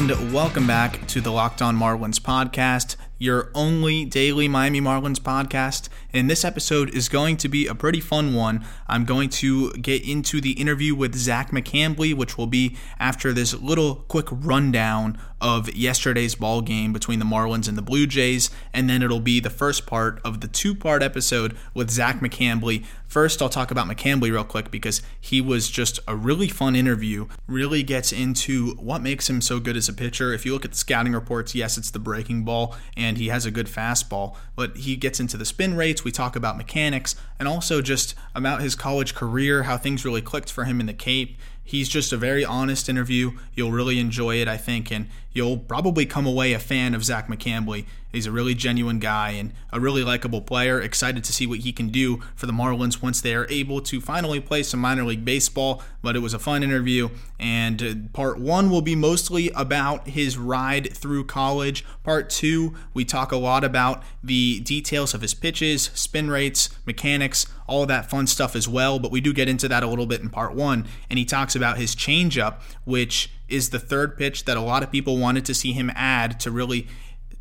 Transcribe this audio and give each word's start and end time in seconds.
and 0.00 0.32
welcome 0.32 0.66
back 0.66 1.06
to 1.06 1.20
the 1.20 1.30
Locked 1.30 1.60
On 1.60 1.76
Marlins 1.76 2.18
podcast, 2.18 2.96
your 3.18 3.50
only 3.54 4.06
daily 4.06 4.48
Miami 4.48 4.80
Marlins 4.80 5.18
podcast. 5.18 5.90
And 6.10 6.30
this 6.30 6.42
episode 6.42 6.88
is 6.94 7.10
going 7.10 7.36
to 7.36 7.50
be 7.50 7.66
a 7.66 7.74
pretty 7.74 8.00
fun 8.00 8.34
one. 8.34 8.64
I'm 8.88 9.04
going 9.04 9.28
to 9.28 9.70
get 9.72 10.02
into 10.08 10.40
the 10.40 10.52
interview 10.52 10.94
with 10.94 11.14
Zach 11.14 11.50
McCambley, 11.50 12.14
which 12.14 12.38
will 12.38 12.46
be 12.46 12.78
after 12.98 13.34
this 13.34 13.52
little 13.52 13.96
quick 14.08 14.28
rundown 14.30 15.18
of 15.38 15.74
yesterday's 15.74 16.34
ball 16.34 16.62
game 16.62 16.94
between 16.94 17.18
the 17.18 17.24
Marlins 17.26 17.68
and 17.68 17.76
the 17.76 17.82
Blue 17.82 18.06
Jays, 18.06 18.50
and 18.72 18.88
then 18.88 19.02
it'll 19.02 19.20
be 19.20 19.38
the 19.38 19.50
first 19.50 19.86
part 19.86 20.18
of 20.24 20.40
the 20.40 20.48
two-part 20.48 21.02
episode 21.02 21.56
with 21.74 21.90
Zach 21.90 22.20
McCambley. 22.20 22.84
First, 23.10 23.42
I'll 23.42 23.48
talk 23.48 23.72
about 23.72 23.88
McCambley 23.88 24.30
real 24.30 24.44
quick 24.44 24.70
because 24.70 25.02
he 25.20 25.40
was 25.40 25.68
just 25.68 25.98
a 26.06 26.14
really 26.14 26.46
fun 26.46 26.76
interview. 26.76 27.26
Really 27.48 27.82
gets 27.82 28.12
into 28.12 28.76
what 28.76 29.02
makes 29.02 29.28
him 29.28 29.40
so 29.40 29.58
good 29.58 29.76
as 29.76 29.88
a 29.88 29.92
pitcher. 29.92 30.32
If 30.32 30.46
you 30.46 30.52
look 30.52 30.64
at 30.64 30.70
the 30.70 30.76
scouting 30.76 31.12
reports, 31.12 31.52
yes, 31.52 31.76
it's 31.76 31.90
the 31.90 31.98
breaking 31.98 32.44
ball, 32.44 32.76
and 32.96 33.18
he 33.18 33.26
has 33.26 33.44
a 33.44 33.50
good 33.50 33.66
fastball, 33.66 34.36
but 34.54 34.76
he 34.76 34.94
gets 34.94 35.18
into 35.18 35.36
the 35.36 35.44
spin 35.44 35.74
rates. 35.74 36.04
We 36.04 36.12
talk 36.12 36.36
about 36.36 36.56
mechanics 36.56 37.16
and 37.40 37.48
also 37.48 37.82
just 37.82 38.14
about 38.32 38.60
his 38.60 38.76
college 38.76 39.16
career, 39.16 39.64
how 39.64 39.76
things 39.76 40.04
really 40.04 40.22
clicked 40.22 40.52
for 40.52 40.62
him 40.62 40.78
in 40.78 40.86
the 40.86 40.94
Cape 40.94 41.36
He's 41.70 41.88
just 41.88 42.12
a 42.12 42.16
very 42.16 42.44
honest 42.44 42.88
interview. 42.88 43.38
You'll 43.54 43.70
really 43.70 44.00
enjoy 44.00 44.40
it, 44.40 44.48
I 44.48 44.56
think, 44.56 44.90
and 44.90 45.08
you'll 45.32 45.58
probably 45.58 46.06
come 46.06 46.26
away 46.26 46.52
a 46.52 46.58
fan 46.58 46.94
of 46.94 47.04
Zach 47.04 47.28
McCambley. 47.28 47.86
He's 48.12 48.26
a 48.26 48.32
really 48.32 48.54
genuine 48.54 48.98
guy 48.98 49.30
and 49.30 49.52
a 49.72 49.78
really 49.78 50.02
likable 50.02 50.40
player. 50.40 50.80
Excited 50.80 51.22
to 51.22 51.32
see 51.32 51.46
what 51.46 51.60
he 51.60 51.72
can 51.72 51.88
do 51.90 52.20
for 52.34 52.46
the 52.46 52.52
Marlins 52.52 53.00
once 53.00 53.20
they 53.20 53.34
are 53.36 53.46
able 53.48 53.80
to 53.82 54.00
finally 54.00 54.40
play 54.40 54.64
some 54.64 54.80
minor 54.80 55.04
league 55.04 55.24
baseball. 55.24 55.82
But 56.02 56.16
it 56.16 56.18
was 56.18 56.34
a 56.34 56.40
fun 56.40 56.64
interview, 56.64 57.10
and 57.38 57.82
uh, 57.82 57.94
part 58.12 58.40
one 58.40 58.68
will 58.70 58.82
be 58.82 58.96
mostly 58.96 59.50
about 59.50 60.08
his 60.08 60.36
ride 60.36 60.92
through 60.92 61.26
college. 61.26 61.84
Part 62.02 62.30
two, 62.30 62.74
we 62.94 63.04
talk 63.04 63.30
a 63.30 63.36
lot 63.36 63.62
about 63.62 64.02
the 64.24 64.60
details 64.60 65.14
of 65.14 65.20
his 65.20 65.34
pitches, 65.34 65.90
spin 65.94 66.30
rates, 66.30 66.70
mechanics, 66.86 67.46
all 67.68 67.86
that 67.86 68.10
fun 68.10 68.26
stuff 68.26 68.56
as 68.56 68.66
well. 68.66 68.98
But 68.98 69.12
we 69.12 69.20
do 69.20 69.32
get 69.32 69.48
into 69.48 69.68
that 69.68 69.84
a 69.84 69.86
little 69.86 70.06
bit 70.06 70.20
in 70.20 70.30
part 70.30 70.54
one, 70.54 70.88
and 71.08 71.18
he 71.18 71.24
talks 71.24 71.54
about 71.54 71.76
his 71.76 71.94
changeup, 71.94 72.56
which 72.84 73.30
is 73.50 73.70
the 73.70 73.78
third 73.78 74.16
pitch 74.16 74.44
that 74.44 74.56
a 74.56 74.60
lot 74.60 74.82
of 74.82 74.90
people 74.90 75.18
wanted 75.18 75.44
to 75.46 75.54
see 75.54 75.72
him 75.72 75.90
add 75.94 76.40
to 76.40 76.50
really 76.50 76.86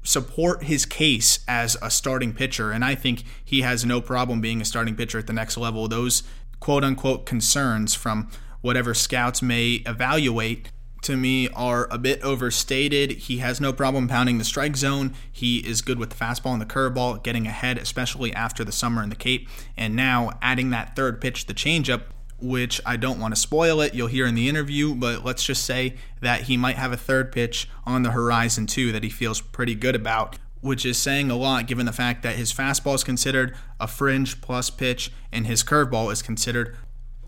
support 0.04 0.64
his 0.64 0.86
case 0.86 1.40
as 1.48 1.78
a 1.82 1.90
starting 1.90 2.34
pitcher. 2.34 2.72
And 2.72 2.84
I 2.84 2.96
think 2.96 3.24
he 3.44 3.62
has 3.62 3.86
no 3.86 4.02
problem 4.02 4.42
being 4.42 4.62
a 4.62 4.66
starting 4.66 4.96
pitcher 4.96 5.20
at 5.20 5.28
the 5.28 5.34
next 5.34 5.58
level. 5.58 5.88
Those 5.88 6.24
quote 6.60 6.84
unquote 6.84 7.26
concerns 7.26 7.96
from 7.96 8.30
whatever 8.62 8.94
scouts 8.94 9.42
may 9.42 9.84
evaluate 9.86 10.72
to 11.02 11.16
me 11.16 11.48
are 11.50 11.88
a 11.92 11.98
bit 11.98 12.22
overstated. 12.24 13.12
He 13.12 13.38
has 13.38 13.62
no 13.62 13.72
problem 13.72 14.08
pounding 14.08 14.38
the 14.38 14.44
strike 14.44 14.76
zone. 14.76 15.14
He 15.32 15.60
is 15.60 15.82
good 15.82 15.98
with 15.98 16.10
the 16.10 16.16
fastball 16.16 16.54
and 16.54 16.62
the 16.62 16.66
curveball, 16.66 17.24
getting 17.24 17.48
ahead, 17.48 17.78
especially 17.78 18.34
after 18.34 18.64
the 18.64 18.72
summer 18.72 19.02
in 19.02 19.10
the 19.10 19.16
Cape. 19.16 19.48
And 19.78 19.96
now 19.96 20.32
adding 20.42 20.72
that 20.72 20.96
third 20.96 21.22
pitch, 21.22 21.46
the 21.46 21.54
changeup, 21.54 22.04
which 22.42 22.82
I 22.86 22.98
don't 22.98 23.20
want 23.20 23.36
to 23.36 23.40
spoil 23.40 23.82
it. 23.82 23.94
You'll 23.94 24.08
hear 24.08 24.26
in 24.26 24.36
the 24.36 24.50
interview, 24.50 24.96
but 24.96 25.24
let's 25.26 25.44
just 25.44 25.66
say 25.66 25.96
that 26.22 26.44
he 26.44 26.58
might 26.58 26.76
have 26.76 26.92
a 26.92 26.98
third 26.98 27.32
pitch 27.32 27.70
on 27.86 28.04
the 28.04 28.12
horizon 28.12 28.68
too 28.68 28.92
that 28.92 29.04
he 29.04 29.10
feels 29.10 29.42
pretty 29.42 29.76
good 29.76 29.96
about. 29.96 30.38
Which 30.62 30.86
is 30.86 30.98
saying 30.98 31.32
a 31.32 31.38
lot 31.38 31.68
given 31.68 31.86
the 31.86 31.94
fact 31.94 32.22
that 32.24 32.36
his 32.36 32.52
fastball 32.52 32.96
is 32.96 33.04
considered 33.04 33.56
a 33.80 33.88
fringe 33.88 34.42
plus 34.42 34.70
pitch 34.70 35.12
and 35.32 35.48
his 35.48 35.64
curveball 35.64 36.12
is 36.12 36.22
considered 36.22 36.76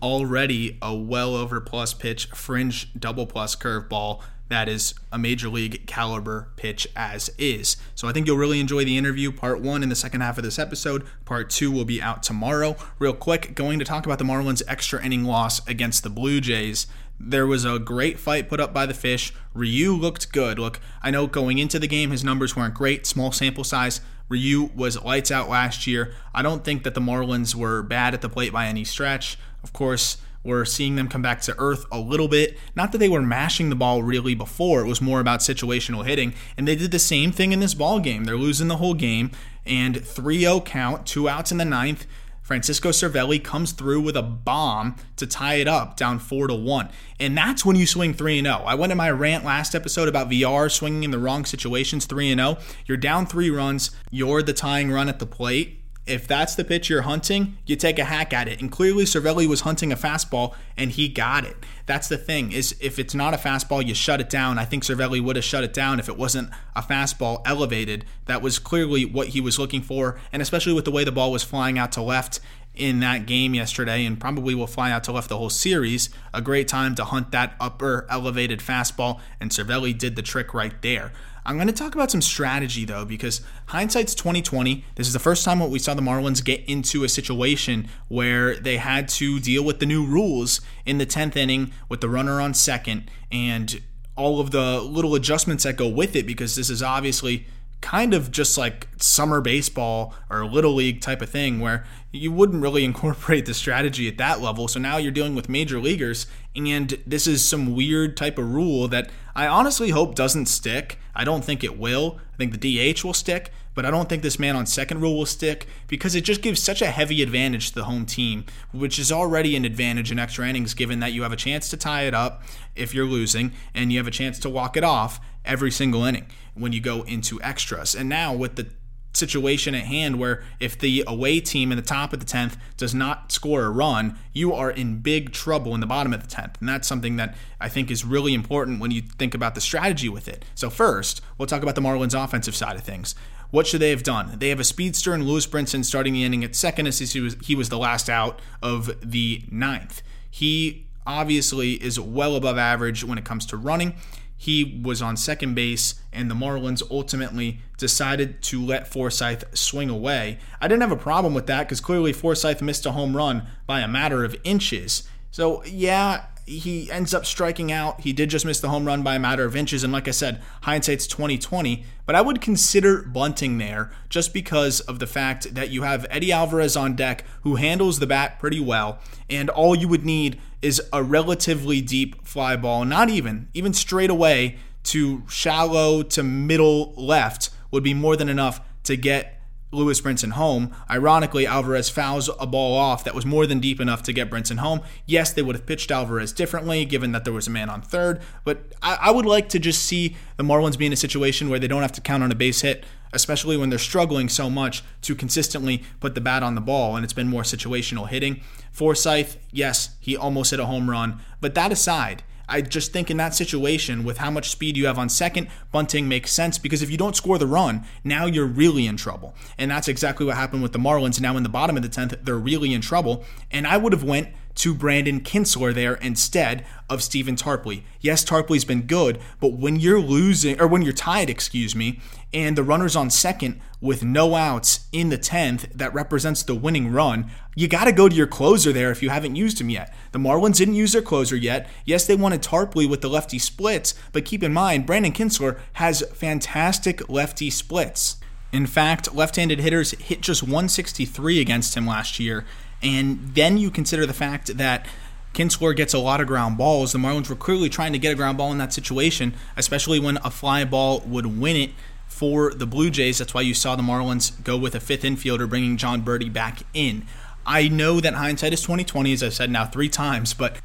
already 0.02 0.78
a 0.82 0.94
well 0.94 1.34
over 1.34 1.60
plus 1.60 1.94
pitch, 1.94 2.26
fringe 2.26 2.92
double 2.98 3.26
plus 3.26 3.56
curveball 3.56 4.20
that 4.52 4.68
is 4.68 4.94
a 5.10 5.18
major 5.18 5.48
league 5.48 5.86
caliber 5.86 6.48
pitch 6.56 6.86
as 6.94 7.30
is. 7.38 7.76
So 7.94 8.08
I 8.08 8.12
think 8.12 8.26
you'll 8.26 8.36
really 8.36 8.60
enjoy 8.60 8.84
the 8.84 8.96
interview. 8.96 9.32
Part 9.32 9.60
one 9.60 9.82
in 9.82 9.88
the 9.88 9.96
second 9.96 10.20
half 10.20 10.38
of 10.38 10.44
this 10.44 10.58
episode. 10.58 11.04
Part 11.24 11.50
two 11.50 11.70
will 11.70 11.84
be 11.84 12.00
out 12.02 12.22
tomorrow. 12.22 12.76
Real 12.98 13.14
quick, 13.14 13.54
going 13.54 13.78
to 13.78 13.84
talk 13.84 14.06
about 14.06 14.18
the 14.18 14.24
Marlins' 14.24 14.62
extra 14.68 15.04
inning 15.04 15.24
loss 15.24 15.66
against 15.66 16.02
the 16.02 16.10
Blue 16.10 16.40
Jays. 16.40 16.86
There 17.18 17.46
was 17.46 17.64
a 17.64 17.78
great 17.78 18.18
fight 18.18 18.48
put 18.48 18.60
up 18.60 18.74
by 18.74 18.86
the 18.86 18.94
fish. 18.94 19.32
Ryu 19.54 19.92
looked 19.92 20.32
good. 20.32 20.58
Look, 20.58 20.80
I 21.02 21.10
know 21.10 21.26
going 21.26 21.58
into 21.58 21.78
the 21.78 21.86
game, 21.86 22.10
his 22.10 22.24
numbers 22.24 22.56
weren't 22.56 22.74
great, 22.74 23.06
small 23.06 23.30
sample 23.32 23.64
size. 23.64 24.00
Ryu 24.28 24.70
was 24.74 25.00
lights 25.02 25.30
out 25.30 25.48
last 25.48 25.86
year. 25.86 26.14
I 26.34 26.42
don't 26.42 26.64
think 26.64 26.84
that 26.84 26.94
the 26.94 27.00
Marlins 27.00 27.54
were 27.54 27.82
bad 27.82 28.14
at 28.14 28.22
the 28.22 28.28
plate 28.28 28.52
by 28.52 28.66
any 28.66 28.84
stretch. 28.84 29.38
Of 29.62 29.72
course, 29.72 30.16
we're 30.44 30.64
seeing 30.64 30.96
them 30.96 31.08
come 31.08 31.22
back 31.22 31.40
to 31.42 31.54
earth 31.58 31.84
a 31.90 31.98
little 31.98 32.28
bit. 32.28 32.58
Not 32.74 32.92
that 32.92 32.98
they 32.98 33.08
were 33.08 33.22
mashing 33.22 33.70
the 33.70 33.76
ball 33.76 34.02
really 34.02 34.34
before, 34.34 34.80
it 34.80 34.88
was 34.88 35.00
more 35.00 35.20
about 35.20 35.40
situational 35.40 36.04
hitting. 36.04 36.34
And 36.56 36.66
they 36.66 36.76
did 36.76 36.90
the 36.90 36.98
same 36.98 37.32
thing 37.32 37.52
in 37.52 37.60
this 37.60 37.74
ball 37.74 38.00
game. 38.00 38.24
They're 38.24 38.36
losing 38.36 38.68
the 38.68 38.76
whole 38.76 38.94
game, 38.94 39.30
and 39.64 40.04
3 40.04 40.40
0 40.40 40.60
count, 40.60 41.06
two 41.06 41.28
outs 41.28 41.52
in 41.52 41.58
the 41.58 41.64
ninth. 41.64 42.06
Francisco 42.42 42.90
Cervelli 42.90 43.42
comes 43.42 43.70
through 43.70 44.00
with 44.00 44.16
a 44.16 44.22
bomb 44.22 44.96
to 45.14 45.28
tie 45.28 45.54
it 45.54 45.68
up 45.68 45.96
down 45.96 46.18
4 46.18 46.48
to 46.48 46.54
1. 46.54 46.90
And 47.20 47.38
that's 47.38 47.64
when 47.64 47.76
you 47.76 47.86
swing 47.86 48.14
3 48.14 48.42
0. 48.42 48.64
I 48.66 48.74
went 48.74 48.90
in 48.90 48.98
my 48.98 49.10
rant 49.10 49.44
last 49.44 49.76
episode 49.76 50.08
about 50.08 50.28
VR 50.28 50.70
swinging 50.70 51.04
in 51.04 51.12
the 51.12 51.20
wrong 51.20 51.44
situations 51.44 52.04
3 52.04 52.34
0. 52.34 52.58
You're 52.86 52.96
down 52.96 53.26
3 53.26 53.48
runs, 53.50 53.92
you're 54.10 54.42
the 54.42 54.52
tying 54.52 54.90
run 54.90 55.08
at 55.08 55.20
the 55.20 55.26
plate 55.26 55.81
if 56.04 56.26
that's 56.26 56.56
the 56.56 56.64
pitch 56.64 56.88
you're 56.88 57.02
hunting, 57.02 57.56
you 57.64 57.76
take 57.76 57.98
a 57.98 58.04
hack 58.04 58.32
at 58.32 58.48
it. 58.48 58.60
And 58.60 58.72
clearly 58.72 59.04
Cervelli 59.04 59.46
was 59.46 59.60
hunting 59.60 59.92
a 59.92 59.96
fastball 59.96 60.54
and 60.76 60.90
he 60.90 61.08
got 61.08 61.44
it. 61.44 61.56
That's 61.86 62.08
the 62.08 62.18
thing 62.18 62.50
is 62.50 62.74
if 62.80 62.98
it's 62.98 63.14
not 63.14 63.34
a 63.34 63.36
fastball, 63.36 63.86
you 63.86 63.94
shut 63.94 64.20
it 64.20 64.28
down. 64.28 64.58
I 64.58 64.64
think 64.64 64.82
Cervelli 64.82 65.22
would 65.22 65.36
have 65.36 65.44
shut 65.44 65.62
it 65.62 65.72
down 65.72 66.00
if 66.00 66.08
it 66.08 66.16
wasn't 66.16 66.50
a 66.74 66.82
fastball 66.82 67.42
elevated. 67.44 68.04
That 68.26 68.42
was 68.42 68.58
clearly 68.58 69.04
what 69.04 69.28
he 69.28 69.40
was 69.40 69.58
looking 69.58 69.82
for, 69.82 70.18
and 70.32 70.42
especially 70.42 70.72
with 70.72 70.84
the 70.84 70.90
way 70.90 71.04
the 71.04 71.12
ball 71.12 71.30
was 71.30 71.44
flying 71.44 71.78
out 71.78 71.92
to 71.92 72.02
left 72.02 72.40
in 72.74 73.00
that 73.00 73.26
game 73.26 73.54
yesterday 73.54 74.04
and 74.06 74.18
probably 74.18 74.54
will 74.54 74.66
fly 74.66 74.90
out 74.90 75.04
to 75.04 75.12
left 75.12 75.28
the 75.28 75.36
whole 75.36 75.50
series. 75.50 76.08
A 76.32 76.40
great 76.40 76.68
time 76.68 76.94
to 76.94 77.04
hunt 77.04 77.30
that 77.30 77.54
upper 77.60 78.06
elevated 78.08 78.60
fastball, 78.60 79.20
and 79.40 79.50
Cervelli 79.50 79.96
did 79.96 80.16
the 80.16 80.22
trick 80.22 80.54
right 80.54 80.80
there. 80.82 81.12
I'm 81.44 81.56
going 81.56 81.66
to 81.66 81.72
talk 81.72 81.94
about 81.94 82.10
some 82.10 82.22
strategy 82.22 82.84
though, 82.84 83.04
because 83.04 83.40
hindsight's 83.66 84.14
2020. 84.14 84.84
This 84.94 85.06
is 85.06 85.12
the 85.12 85.18
first 85.18 85.44
time 85.44 85.58
we 85.70 85.78
saw 85.78 85.94
the 85.94 86.02
Marlins 86.02 86.44
get 86.44 86.64
into 86.68 87.02
a 87.02 87.08
situation 87.08 87.88
where 88.08 88.54
they 88.56 88.76
had 88.76 89.08
to 89.08 89.40
deal 89.40 89.64
with 89.64 89.80
the 89.80 89.86
new 89.86 90.06
rules 90.06 90.60
in 90.86 90.98
the 90.98 91.06
10th 91.06 91.36
inning 91.36 91.72
with 91.88 92.00
the 92.00 92.08
runner 92.08 92.40
on 92.40 92.54
second 92.54 93.10
and 93.30 93.80
all 94.14 94.40
of 94.40 94.50
the 94.50 94.80
little 94.80 95.14
adjustments 95.14 95.64
that 95.64 95.76
go 95.76 95.88
with 95.88 96.14
it, 96.14 96.26
because 96.26 96.54
this 96.54 96.70
is 96.70 96.82
obviously 96.82 97.46
kind 97.82 98.14
of 98.14 98.30
just 98.30 98.56
like 98.56 98.88
summer 98.96 99.42
baseball 99.42 100.14
or 100.30 100.46
little 100.46 100.74
league 100.74 101.02
type 101.02 101.20
of 101.20 101.28
thing 101.28 101.60
where 101.60 101.84
you 102.10 102.32
wouldn't 102.32 102.62
really 102.62 102.84
incorporate 102.92 103.44
the 103.44 103.52
strategy 103.52 104.08
at 104.08 104.16
that 104.16 104.40
level. 104.40 104.68
So 104.68 104.80
now 104.80 104.96
you're 104.96 105.12
dealing 105.12 105.34
with 105.34 105.50
major 105.50 105.78
leaguers, 105.78 106.26
and 106.56 106.98
this 107.06 107.26
is 107.26 107.46
some 107.46 107.74
weird 107.74 108.16
type 108.16 108.38
of 108.38 108.50
rule 108.50 108.88
that 108.88 109.10
I 109.36 109.46
honestly 109.46 109.90
hope 109.90 110.14
doesn't 110.14 110.46
stick. 110.46 110.98
I 111.14 111.24
don't 111.24 111.44
think 111.44 111.62
it 111.62 111.78
will. 111.78 112.18
I 112.32 112.36
think 112.38 112.58
the 112.58 112.92
DH 112.94 113.04
will 113.04 113.12
stick, 113.12 113.52
but 113.74 113.84
I 113.84 113.90
don't 113.90 114.08
think 114.08 114.22
this 114.22 114.38
man 114.38 114.56
on 114.56 114.66
second 114.66 115.00
rule 115.00 115.16
will 115.16 115.26
stick 115.26 115.66
because 115.88 116.14
it 116.14 116.22
just 116.22 116.42
gives 116.42 116.62
such 116.62 116.82
a 116.82 116.86
heavy 116.86 117.22
advantage 117.22 117.68
to 117.68 117.74
the 117.76 117.84
home 117.84 118.06
team, 118.06 118.44
which 118.72 118.98
is 118.98 119.10
already 119.10 119.56
an 119.56 119.64
advantage 119.64 120.12
in 120.12 120.18
extra 120.18 120.48
innings 120.48 120.74
given 120.74 121.00
that 121.00 121.12
you 121.12 121.22
have 121.22 121.32
a 121.32 121.36
chance 121.36 121.68
to 121.70 121.76
tie 121.76 122.02
it 122.02 122.14
up 122.14 122.42
if 122.76 122.94
you're 122.94 123.06
losing 123.06 123.52
and 123.74 123.92
you 123.92 123.98
have 123.98 124.06
a 124.06 124.12
chance 124.12 124.38
to 124.40 124.50
walk 124.50 124.76
it 124.76 124.84
off 124.84 125.20
every 125.44 125.70
single 125.70 126.04
inning 126.04 126.26
when 126.54 126.72
you 126.72 126.80
go 126.80 127.02
into 127.02 127.40
extras. 127.42 127.94
And 127.94 128.08
now 128.08 128.34
with 128.34 128.56
the 128.56 128.68
situation 129.14 129.74
at 129.74 129.84
hand 129.84 130.18
where 130.18 130.42
if 130.58 130.78
the 130.78 131.04
away 131.06 131.40
team 131.40 131.70
in 131.70 131.76
the 131.76 131.82
top 131.82 132.12
of 132.12 132.20
the 132.20 132.26
10th 132.26 132.56
does 132.76 132.94
not 132.94 133.30
score 133.30 133.64
a 133.64 133.70
run, 133.70 134.18
you 134.32 134.52
are 134.52 134.70
in 134.70 135.00
big 135.00 135.32
trouble 135.32 135.74
in 135.74 135.80
the 135.80 135.86
bottom 135.86 136.12
of 136.14 136.26
the 136.26 136.34
10th. 136.34 136.54
And 136.60 136.68
that's 136.68 136.88
something 136.88 137.16
that 137.16 137.36
I 137.60 137.68
think 137.68 137.90
is 137.90 138.04
really 138.04 138.34
important 138.34 138.80
when 138.80 138.90
you 138.90 139.02
think 139.02 139.34
about 139.34 139.54
the 139.54 139.60
strategy 139.60 140.08
with 140.08 140.28
it. 140.28 140.44
So, 140.54 140.70
first, 140.70 141.20
we'll 141.36 141.46
talk 141.46 141.62
about 141.62 141.74
the 141.74 141.80
Marlins' 141.80 142.14
offensive 142.22 142.56
side 142.56 142.76
of 142.76 142.82
things. 142.82 143.14
What 143.52 143.68
should 143.68 143.80
they 143.80 143.90
have 143.90 144.02
done? 144.02 144.38
They 144.40 144.48
have 144.48 144.58
a 144.58 144.64
speedster 144.64 145.14
in 145.14 145.24
Lewis 145.24 145.46
Brinson 145.46 145.84
starting 145.84 146.14
the 146.14 146.24
inning 146.24 146.42
at 146.42 146.56
second 146.56 146.88
as 146.88 146.98
he 146.98 147.20
was, 147.20 147.36
he 147.44 147.54
was 147.54 147.68
the 147.68 147.78
last 147.78 148.10
out 148.10 148.40
of 148.60 148.90
the 149.08 149.44
ninth. 149.48 150.02
He 150.28 150.88
obviously 151.06 151.74
is 151.74 152.00
well 152.00 152.34
above 152.34 152.58
average 152.58 153.04
when 153.04 153.18
it 153.18 153.24
comes 153.24 153.46
to 153.46 153.56
running 153.56 153.94
he 154.42 154.80
was 154.82 155.00
on 155.00 155.16
second 155.16 155.54
base, 155.54 155.94
and 156.12 156.28
the 156.28 156.34
Marlins 156.34 156.82
ultimately 156.90 157.60
decided 157.78 158.42
to 158.42 158.60
let 158.60 158.88
Forsythe 158.88 159.44
swing 159.52 159.88
away. 159.88 160.40
I 160.60 160.66
didn't 160.66 160.82
have 160.82 160.90
a 160.90 160.96
problem 160.96 161.32
with 161.32 161.46
that 161.46 161.62
because 161.62 161.80
clearly 161.80 162.12
Forsythe 162.12 162.60
missed 162.60 162.84
a 162.84 162.90
home 162.90 163.16
run 163.16 163.46
by 163.68 163.78
a 163.78 163.86
matter 163.86 164.24
of 164.24 164.34
inches. 164.42 165.04
So, 165.30 165.62
yeah, 165.64 166.24
he 166.44 166.90
ends 166.90 167.14
up 167.14 167.24
striking 167.24 167.70
out. 167.70 168.00
He 168.00 168.12
did 168.12 168.30
just 168.30 168.44
miss 168.44 168.60
the 168.60 168.68
home 168.68 168.84
run 168.84 169.02
by 169.02 169.14
a 169.14 169.18
matter 169.18 169.44
of 169.44 169.56
inches. 169.56 169.84
And 169.84 169.92
like 169.92 170.08
I 170.08 170.12
said, 170.12 170.42
hindsight's 170.62 171.06
2020. 171.06 171.84
But 172.04 172.14
I 172.14 172.20
would 172.20 172.40
consider 172.40 173.02
bunting 173.02 173.58
there 173.58 173.92
just 174.08 174.34
because 174.34 174.80
of 174.80 174.98
the 174.98 175.06
fact 175.06 175.54
that 175.54 175.70
you 175.70 175.82
have 175.82 176.06
Eddy 176.10 176.32
Alvarez 176.32 176.76
on 176.76 176.96
deck 176.96 177.24
who 177.42 177.56
handles 177.56 177.98
the 177.98 178.06
bat 178.06 178.40
pretty 178.40 178.60
well. 178.60 178.98
And 179.30 179.50
all 179.50 179.76
you 179.76 179.88
would 179.88 180.04
need 180.04 180.40
is 180.60 180.82
a 180.92 181.02
relatively 181.02 181.80
deep 181.80 182.26
fly 182.26 182.56
ball, 182.56 182.84
not 182.84 183.08
even, 183.08 183.48
even 183.54 183.72
straight 183.72 184.10
away 184.10 184.58
to 184.84 185.22
shallow 185.28 186.02
to 186.02 186.22
middle 186.22 186.92
left 186.94 187.50
would 187.70 187.84
be 187.84 187.94
more 187.94 188.16
than 188.16 188.28
enough 188.28 188.60
to 188.84 188.96
get 188.96 189.41
Lewis 189.72 190.00
Brinson 190.00 190.32
home. 190.32 190.74
Ironically, 190.90 191.46
Alvarez 191.46 191.88
fouls 191.88 192.30
a 192.38 192.46
ball 192.46 192.76
off 192.76 193.02
that 193.04 193.14
was 193.14 193.26
more 193.26 193.46
than 193.46 193.58
deep 193.58 193.80
enough 193.80 194.02
to 194.04 194.12
get 194.12 194.30
Brinson 194.30 194.58
home. 194.58 194.82
Yes, 195.06 195.32
they 195.32 195.42
would 195.42 195.56
have 195.56 195.66
pitched 195.66 195.90
Alvarez 195.90 196.32
differently 196.32 196.84
given 196.84 197.12
that 197.12 197.24
there 197.24 197.32
was 197.32 197.46
a 197.48 197.50
man 197.50 197.70
on 197.70 197.82
third, 197.82 198.20
but 198.44 198.72
I, 198.82 198.98
I 199.00 199.10
would 199.10 199.26
like 199.26 199.48
to 199.50 199.58
just 199.58 199.82
see 199.84 200.16
the 200.36 200.44
Marlins 200.44 200.78
be 200.78 200.86
in 200.86 200.92
a 200.92 200.96
situation 200.96 201.48
where 201.48 201.58
they 201.58 201.68
don't 201.68 201.82
have 201.82 201.92
to 201.92 202.00
count 202.00 202.22
on 202.22 202.30
a 202.30 202.34
base 202.34 202.60
hit, 202.60 202.84
especially 203.12 203.56
when 203.56 203.70
they're 203.70 203.78
struggling 203.78 204.28
so 204.28 204.50
much 204.50 204.82
to 205.02 205.14
consistently 205.14 205.82
put 206.00 206.14
the 206.14 206.20
bat 206.20 206.42
on 206.42 206.54
the 206.54 206.60
ball, 206.60 206.94
and 206.94 207.04
it's 207.04 207.12
been 207.12 207.28
more 207.28 207.42
situational 207.42 208.08
hitting. 208.08 208.42
Forsythe, 208.70 209.36
yes, 209.50 209.96
he 210.00 210.16
almost 210.16 210.50
hit 210.50 210.60
a 210.60 210.66
home 210.66 210.90
run, 210.90 211.20
but 211.40 211.54
that 211.54 211.72
aside, 211.72 212.22
I 212.52 212.60
just 212.60 212.92
think 212.92 213.10
in 213.10 213.16
that 213.16 213.34
situation, 213.34 214.04
with 214.04 214.18
how 214.18 214.30
much 214.30 214.50
speed 214.50 214.76
you 214.76 214.84
have 214.84 214.98
on 214.98 215.08
second, 215.08 215.48
bunting 215.72 216.06
makes 216.06 216.30
sense 216.30 216.58
because 216.58 216.82
if 216.82 216.90
you 216.90 216.98
don't 216.98 217.16
score 217.16 217.38
the 217.38 217.46
run, 217.46 217.86
now 218.04 218.26
you're 218.26 218.46
really 218.46 218.86
in 218.86 218.98
trouble. 218.98 219.34
And 219.56 219.70
that's 219.70 219.88
exactly 219.88 220.26
what 220.26 220.36
happened 220.36 220.62
with 220.62 220.72
the 220.72 220.78
Marlins. 220.78 221.18
Now 221.18 221.34
in 221.38 221.44
the 221.44 221.48
bottom 221.48 221.78
of 221.78 221.82
the 221.82 221.88
10th, 221.88 222.26
they're 222.26 222.36
really 222.36 222.74
in 222.74 222.82
trouble. 222.82 223.24
And 223.50 223.66
I 223.66 223.78
would 223.78 223.94
have 223.94 224.04
went 224.04 224.28
to 224.56 224.74
Brandon 224.74 225.22
Kintzler 225.22 225.72
there 225.72 225.94
instead 225.94 226.66
of 226.90 227.02
Stephen 227.02 227.36
Tarpley. 227.36 227.84
Yes, 228.02 228.22
Tarpley's 228.22 228.66
been 228.66 228.82
good, 228.82 229.18
but 229.40 229.54
when 229.54 229.80
you're 229.80 229.98
losing, 229.98 230.60
or 230.60 230.66
when 230.66 230.82
you're 230.82 230.92
tied, 230.92 231.30
excuse 231.30 231.74
me, 231.74 232.00
and 232.34 232.54
the 232.54 232.62
runner's 232.62 232.94
on 232.94 233.08
second 233.08 233.62
with 233.82 234.04
no 234.04 234.36
outs 234.36 234.86
in 234.92 235.08
the 235.10 235.18
10th 235.18 235.70
that 235.72 235.92
represents 235.92 236.44
the 236.44 236.54
winning 236.54 236.92
run, 236.92 237.28
you 237.56 237.66
got 237.66 237.84
to 237.84 237.92
go 237.92 238.08
to 238.08 238.14
your 238.14 238.28
closer 238.28 238.72
there 238.72 238.92
if 238.92 239.02
you 239.02 239.10
haven't 239.10 239.34
used 239.34 239.60
him 239.60 239.68
yet. 239.68 239.92
The 240.12 240.20
Marlins 240.20 240.56
didn't 240.56 240.76
use 240.76 240.92
their 240.92 241.02
closer 241.02 241.34
yet. 241.36 241.68
Yes, 241.84 242.06
they 242.06 242.14
wanted 242.14 242.42
Tarpley 242.42 242.88
with 242.88 243.00
the 243.00 243.10
lefty 243.10 243.40
splits, 243.40 243.94
but 244.12 244.24
keep 244.24 244.42
in 244.42 244.52
mind, 244.52 244.86
Brandon 244.86 245.12
Kintzler 245.12 245.58
has 245.74 246.02
fantastic 246.14 247.08
lefty 247.10 247.50
splits. 247.50 248.18
In 248.52 248.66
fact, 248.66 249.14
left 249.14 249.34
handed 249.34 249.58
hitters 249.58 249.90
hit 249.92 250.20
just 250.20 250.42
163 250.44 251.40
against 251.40 251.76
him 251.76 251.86
last 251.86 252.20
year, 252.20 252.44
and 252.82 253.34
then 253.34 253.58
you 253.58 253.70
consider 253.70 254.06
the 254.06 254.14
fact 254.14 254.56
that 254.58 254.86
Kintzler 255.34 255.74
gets 255.74 255.94
a 255.94 255.98
lot 255.98 256.20
of 256.20 256.26
ground 256.28 256.56
balls. 256.56 256.92
The 256.92 256.98
Marlins 256.98 257.28
were 257.28 257.36
clearly 257.36 257.68
trying 257.68 257.92
to 257.94 257.98
get 257.98 258.12
a 258.12 258.16
ground 258.16 258.38
ball 258.38 258.52
in 258.52 258.58
that 258.58 258.72
situation, 258.72 259.34
especially 259.56 259.98
when 259.98 260.18
a 260.18 260.30
fly 260.30 260.64
ball 260.64 261.00
would 261.00 261.26
win 261.26 261.56
it 261.56 261.70
for 262.12 262.52
the 262.52 262.66
Blue 262.66 262.90
Jays. 262.90 263.18
That's 263.18 263.32
why 263.32 263.40
you 263.40 263.54
saw 263.54 263.74
the 263.74 263.82
Marlins 263.82 264.44
go 264.44 264.56
with 264.58 264.74
a 264.74 264.80
fifth 264.80 265.02
infielder, 265.02 265.48
bringing 265.48 265.78
Jon 265.78 266.02
Berti 266.04 266.30
back 266.32 266.60
in. 266.74 267.06
I 267.46 267.68
know 267.68 268.00
that 268.00 268.14
hindsight 268.14 268.52
is 268.52 268.60
2020, 268.60 269.12
as 269.14 269.22
I've 269.22 269.34
said 269.34 269.50
now 269.50 269.64
three 269.64 269.88
times, 269.88 270.34
but 270.34 270.58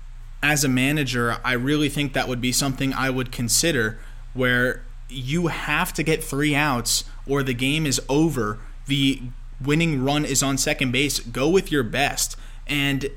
as 0.43 0.63
a 0.63 0.69
manager, 0.69 1.37
I 1.43 1.53
really 1.53 1.89
think 1.89 2.13
that 2.13 2.27
would 2.27 2.41
be 2.41 2.51
something 2.51 2.93
I 2.93 3.09
would 3.09 3.31
consider 3.31 3.97
where 4.33 4.83
you 5.09 5.47
have 5.47 5.93
to 5.93 6.03
get 6.03 6.23
three 6.23 6.53
outs 6.53 7.05
or 7.25 7.41
the 7.41 7.53
game 7.53 7.85
is 7.85 8.01
over. 8.09 8.59
The 8.85 9.21
winning 9.63 10.03
run 10.03 10.25
is 10.25 10.43
on 10.43 10.57
second 10.57 10.91
base, 10.91 11.19
go 11.19 11.49
with 11.49 11.71
your 11.71 11.83
best. 11.83 12.35
And 12.67 13.09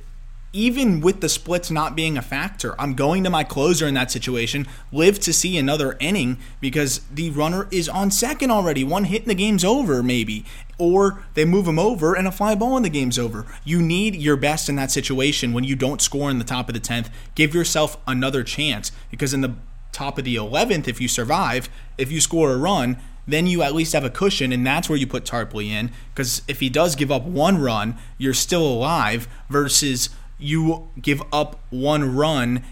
even 0.53 1.01
with 1.01 1.21
the 1.21 1.29
splits 1.29 1.71
not 1.71 1.95
being 1.95 2.19
a 2.19 2.23
factor, 2.23 2.75
I'm 2.81 2.95
going 2.95 3.23
to 3.25 3.31
my 3.31 3.45
closer 3.45 3.87
in 3.87 3.95
that 3.95 4.11
situation, 4.11 4.67
live 4.91 5.21
to 5.21 5.33
see 5.33 5.57
another 5.57 5.97
inning 6.01 6.39
because 6.61 7.01
the 7.13 7.31
runner 7.31 7.69
is 7.71 7.89
on 7.89 8.11
second 8.11 8.51
already. 8.51 8.83
One 8.83 9.05
hit 9.05 9.23
and 9.23 9.31
the 9.31 9.37
game's 9.37 9.65
over, 9.65 10.03
maybe. 10.03 10.45
Or 10.77 11.23
they 11.35 11.45
move 11.45 11.69
him 11.69 11.79
over 11.79 12.15
and 12.15 12.27
a 12.27 12.33
fly 12.33 12.55
ball 12.57 12.77
and 12.77 12.85
the 12.85 12.91
game's 12.91 13.19
over. 13.19 13.47
You 13.65 13.81
need 13.81 14.17
your 14.17 14.37
best 14.37 14.69
in 14.69 14.77
that 14.77 14.91
situation 14.91 15.53
when 15.53 15.65
you 15.65 15.77
don't 15.77 16.03
score 16.03 16.31
in 16.31 16.39
the 16.39 16.45
top 16.45 16.69
of 16.69 16.75
the 16.75 16.81
10th. 16.81 17.11
Give 17.35 17.55
yourself 17.55 17.97
another 18.09 18.43
chance 18.43 18.91
because 19.11 19.33
in 19.33 19.43
the 19.43 19.55
top 19.93 20.19
of 20.19 20.25
the 20.25 20.37
11th, 20.37 20.89
if 20.89 21.01
you 21.01 21.07
survive, 21.07 21.69
if 21.97 22.11
you 22.11 22.21
score 22.21 22.53
a 22.53 22.57
run, 22.57 22.97
then 23.27 23.47
you 23.47 23.63
at 23.63 23.75
least 23.75 23.93
have 23.93 24.05
a 24.05 24.11
cushion, 24.11 24.53
and 24.53 24.67
that's 24.67 24.89
where 24.89 24.99
you 24.99 25.07
put 25.07 25.25
Tarpley 25.25 25.69
in. 25.69 25.91
Because 26.13 26.43
if 26.49 26.61
he 26.61 26.69
does 26.69 26.97
give 26.97 27.13
up 27.13 27.23
one 27.23 27.61
run, 27.61 27.97
you're 28.19 28.35
still 28.35 28.67
alive, 28.67 29.29
versus 29.49 30.11
you 30.41 30.89
give 31.01 31.23
up 31.33 31.61
one 31.71 32.15
run 32.17 32.65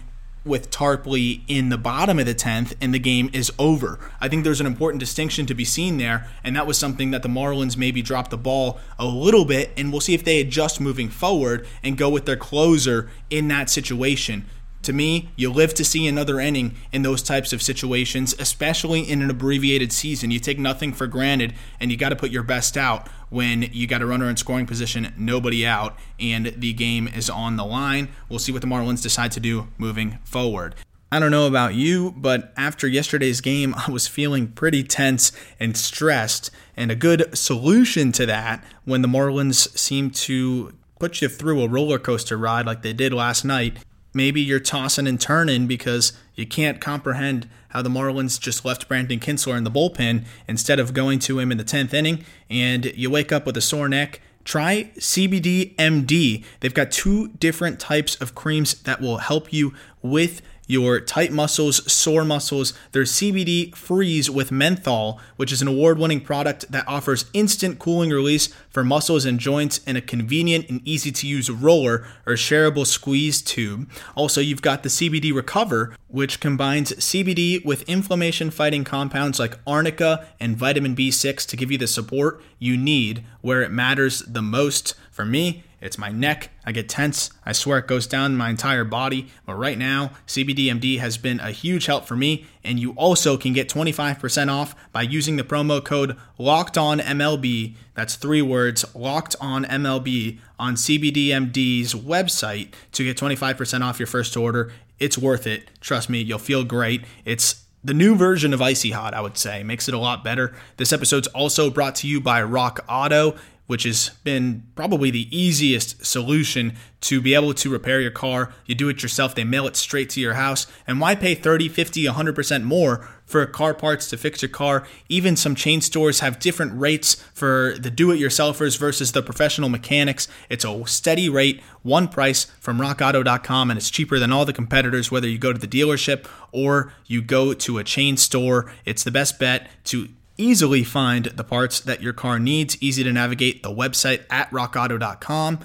with 0.45 0.71
Tarpley 0.71 1.41
in 1.47 1.69
the 1.69 1.77
bottom 1.77 2.17
of 2.17 2.25
the 2.25 2.33
10th 2.33 2.73
and 2.81 2.93
the 2.93 2.99
game 2.99 3.29
is 3.33 3.51
over. 3.59 3.99
I 4.19 4.27
think 4.27 4.43
there's 4.43 4.61
an 4.61 4.67
important 4.67 4.99
distinction 4.99 5.45
to 5.45 5.53
be 5.53 5.65
seen 5.65 5.97
there, 5.97 6.27
and 6.43 6.55
that 6.55 6.65
was 6.65 6.77
something 6.77 7.11
that 7.11 7.23
the 7.23 7.29
Marlins 7.29 7.77
maybe 7.77 8.01
dropped 8.01 8.31
the 8.31 8.37
ball 8.37 8.79
a 8.97 9.05
little 9.05 9.45
bit, 9.45 9.71
and 9.77 9.91
we'll 9.91 10.01
see 10.01 10.13
if 10.13 10.23
they 10.23 10.39
adjust 10.39 10.79
moving 10.79 11.09
forward 11.09 11.67
and 11.83 11.97
go 11.97 12.09
with 12.09 12.25
their 12.25 12.37
closer 12.37 13.09
in 13.29 13.47
that 13.49 13.69
situation. 13.69 14.45
To 14.83 14.93
me, 14.93 15.29
you 15.35 15.51
live 15.51 15.73
to 15.73 15.83
see 15.83 16.07
another 16.07 16.39
inning 16.39 16.75
in 16.91 17.01
those 17.01 17.21
types 17.21 17.51
of 17.51 17.61
situations, 17.61 18.33
especially 18.39 19.01
in 19.01 19.21
an 19.21 19.29
abbreviated 19.29 19.91
season. 19.91 20.31
You 20.31 20.39
take 20.39 20.57
nothing 20.57 20.93
for 20.93 21.05
granted, 21.05 21.53
and 21.79 21.91
you 21.91 21.97
got 21.97 22.09
to 22.09 22.15
put 22.15 22.31
your 22.31 22.43
best 22.43 22.77
out 22.77 23.09
when 23.29 23.63
you 23.73 23.87
got 23.87 24.01
a 24.01 24.05
runner 24.05 24.29
in 24.29 24.37
scoring 24.37 24.65
position, 24.65 25.13
nobody 25.17 25.65
out, 25.65 25.97
and 26.19 26.47
the 26.57 26.73
game 26.73 27.07
is 27.07 27.29
on 27.29 27.57
the 27.57 27.65
line. 27.65 28.09
We'll 28.29 28.39
see 28.39 28.51
what 28.51 28.61
the 28.61 28.67
Marlins 28.67 29.03
decide 29.03 29.31
to 29.33 29.39
do 29.39 29.67
moving 29.77 30.17
forward. 30.23 30.75
I 31.11 31.19
don't 31.19 31.31
know 31.31 31.47
about 31.47 31.73
you, 31.73 32.13
but 32.15 32.53
after 32.55 32.87
yesterday's 32.87 33.41
game, 33.41 33.73
I 33.75 33.91
was 33.91 34.07
feeling 34.07 34.47
pretty 34.47 34.83
tense 34.83 35.31
and 35.59 35.75
stressed. 35.75 36.51
And 36.77 36.91
a 36.91 36.95
good 36.95 37.35
solution 37.37 38.11
to 38.13 38.25
that, 38.27 38.63
when 38.85 39.01
the 39.01 39.07
Marlins 39.07 39.75
seem 39.77 40.11
to 40.11 40.73
put 40.99 41.21
you 41.21 41.27
through 41.27 41.61
a 41.61 41.67
roller 41.67 41.97
coaster 41.97 42.37
ride 42.37 42.65
like 42.65 42.83
they 42.83 42.93
did 42.93 43.11
last 43.11 43.43
night, 43.43 43.77
maybe 44.13 44.41
you're 44.41 44.59
tossing 44.59 45.07
and 45.07 45.19
turning 45.19 45.67
because 45.67 46.13
you 46.35 46.45
can't 46.45 46.81
comprehend 46.81 47.49
how 47.69 47.81
the 47.81 47.89
Marlins 47.89 48.39
just 48.39 48.65
left 48.65 48.87
Brandon 48.87 49.19
Kintzler 49.19 49.57
in 49.57 49.63
the 49.63 49.71
bullpen 49.71 50.25
instead 50.47 50.79
of 50.79 50.93
going 50.93 51.19
to 51.19 51.39
him 51.39 51.51
in 51.51 51.57
the 51.57 51.63
10th 51.63 51.93
inning, 51.93 52.23
and 52.49 52.85
you 52.85 53.09
wake 53.09 53.31
up 53.31 53.45
with 53.45 53.57
a 53.57 53.61
sore 53.61 53.89
neck. 53.89 54.21
Try 54.43 54.91
CBD 54.97 55.75
MD. 55.75 56.43
They've 56.59 56.73
got 56.73 56.91
two 56.91 57.27
different 57.39 57.79
types 57.79 58.15
of 58.15 58.33
creams 58.33 58.81
that 58.81 59.01
will 59.01 59.17
help 59.17 59.53
you 59.53 59.73
with 60.01 60.41
your 60.69 60.99
tight 60.99 61.31
muscles, 61.31 61.91
sore 61.91 62.23
muscles. 62.23 62.73
There's 62.91 63.11
CBD 63.11 63.75
Freeze 63.75 64.29
with 64.29 64.51
menthol, 64.51 65.19
which 65.35 65.51
is 65.51 65.63
an 65.63 65.67
award 65.67 65.97
winning 65.97 66.21
product 66.21 66.71
that 66.71 66.87
offers 66.87 67.25
instant 67.33 67.79
cooling 67.79 68.11
release 68.11 68.53
for 68.69 68.83
muscles 68.83 69.25
and 69.25 69.39
joints 69.39 69.79
in 69.79 69.95
a 69.95 70.01
convenient 70.01 70.69
and 70.69 70.79
easy 70.85 71.11
to 71.11 71.25
use 71.25 71.49
roller 71.49 72.05
or 72.27 72.33
shareable 72.33 72.85
squeeze 72.85 73.41
tube. 73.41 73.89
Also, 74.15 74.41
you've 74.41 74.61
got 74.61 74.83
the 74.83 74.89
CBD 74.89 75.33
Recover, 75.33 75.95
which 76.07 76.39
combines 76.39 76.93
CBD 76.93 77.65
with 77.65 77.81
inflammation 77.89 78.51
fighting 78.51 78.83
compounds 78.83 79.39
like 79.39 79.57
arnica 79.65 80.27
and 80.39 80.55
vitamin 80.55 80.95
B6 80.95 81.47
to 81.47 81.57
give 81.57 81.71
you 81.71 81.79
the 81.79 81.87
support 81.87 82.43
you 82.59 82.77
need 82.77 83.23
where 83.41 83.63
it 83.63 83.71
matters 83.71 84.19
the 84.19 84.43
most. 84.43 84.93
For 85.09 85.25
me, 85.25 85.63
it's 85.81 85.97
my 85.97 86.09
neck. 86.09 86.51
I 86.65 86.71
get 86.71 86.89
tense. 86.89 87.31
I 87.45 87.51
swear 87.51 87.79
it 87.79 87.87
goes 87.87 88.07
down 88.07 88.35
my 88.35 88.49
entire 88.49 88.83
body. 88.83 89.29
But 89.45 89.55
right 89.55 89.77
now, 89.77 90.11
CBDMD 90.27 90.99
has 90.99 91.17
been 91.17 91.39
a 91.39 91.51
huge 91.51 91.85
help 91.85 92.05
for 92.05 92.15
me. 92.15 92.45
And 92.63 92.79
you 92.79 92.91
also 92.91 93.37
can 93.37 93.53
get 93.53 93.69
25% 93.69 94.51
off 94.51 94.75
by 94.91 95.03
using 95.03 95.37
the 95.37 95.43
promo 95.43 95.83
code 95.83 96.17
Locked 96.37 96.77
On 96.77 96.99
MLB. 96.99 97.75
That's 97.93 98.15
three 98.15 98.41
words, 98.41 98.85
Locked 98.93 99.35
On 99.39 99.65
MLB, 99.65 100.39
on 100.57 100.75
CBDMD's 100.75 101.93
website 101.93 102.73
to 102.91 103.03
get 103.03 103.17
25% 103.17 103.81
off 103.81 103.99
your 103.99 104.07
first 104.07 104.35
order. 104.35 104.71
It's 104.99 105.17
worth 105.17 105.47
it. 105.47 105.69
Trust 105.79 106.09
me, 106.09 106.21
you'll 106.21 106.39
feel 106.39 106.63
great. 106.63 107.03
It's 107.23 107.65
the 107.83 107.93
new 107.93 108.15
version 108.15 108.53
of 108.53 108.61
Icy 108.61 108.91
Hot, 108.91 109.13
I 109.13 109.21
would 109.21 109.37
say, 109.37 109.63
makes 109.63 109.87
it 109.87 109.93
a 109.93 109.99
lot 109.99 110.23
better. 110.23 110.53
This 110.75 110.91
episode's 110.91 111.27
also 111.27 111.69
brought 111.69 111.95
to 111.95 112.07
you 112.07 112.19
by 112.19 112.43
Rock 112.43 112.83
Auto 112.89 113.37
which 113.69 113.83
has 113.83 114.09
been 114.23 114.63
probably 114.73 115.11
the 115.11 115.27
easiest 115.29 116.03
solution 116.03 116.73
to 117.01 117.21
be 117.21 117.35
able 117.35 117.53
to 117.53 117.69
repair 117.69 118.01
your 118.01 118.09
car. 118.09 118.51
You 118.65 118.73
do 118.73 118.89
it 118.89 119.03
yourself, 119.03 119.35
they 119.35 119.43
mail 119.43 119.67
it 119.67 119.75
straight 119.75 120.09
to 120.09 120.19
your 120.19 120.33
house. 120.33 120.65
And 120.87 120.99
why 120.99 121.13
pay 121.13 121.35
30, 121.35 121.69
50, 121.69 122.05
100% 122.05 122.63
more 122.63 123.07
for 123.27 123.45
car 123.45 123.75
parts 123.75 124.09
to 124.09 124.17
fix 124.17 124.41
your 124.41 124.49
car? 124.49 124.87
Even 125.07 125.35
some 125.35 125.53
chain 125.53 125.81
stores 125.81 126.21
have 126.21 126.39
different 126.39 126.81
rates 126.81 127.13
for 127.31 127.75
the 127.77 127.91
do 127.91 128.09
it 128.09 128.17
yourselfers 128.17 128.75
versus 128.75 129.11
the 129.11 129.21
professional 129.21 129.69
mechanics. 129.69 130.27
It's 130.49 130.65
a 130.65 130.87
steady 130.87 131.29
rate, 131.29 131.61
one 131.83 132.07
price 132.07 132.45
from 132.59 132.79
rockauto.com, 132.79 133.69
and 133.69 133.77
it's 133.77 133.91
cheaper 133.91 134.17
than 134.17 134.31
all 134.33 134.45
the 134.45 134.51
competitors, 134.51 135.11
whether 135.11 135.27
you 135.27 135.37
go 135.37 135.53
to 135.53 135.59
the 135.59 135.67
dealership 135.67 136.27
or 136.51 136.91
you 137.05 137.21
go 137.21 137.53
to 137.53 137.77
a 137.77 137.83
chain 137.83 138.17
store. 138.17 138.73
It's 138.83 139.03
the 139.03 139.11
best 139.11 139.37
bet 139.37 139.69
to 139.85 140.09
easily 140.39 140.83
find 140.83 141.25
the 141.25 141.43
parts 141.43 141.79
that 141.81 142.01
your 142.01 142.13
car 142.13 142.39
needs. 142.39 142.81
Easy 142.81 143.03
to 143.03 143.11
navigate 143.11 143.61
the 143.61 143.69
website 143.69 144.23
at 144.29 144.49
rockauto.com. 144.51 145.59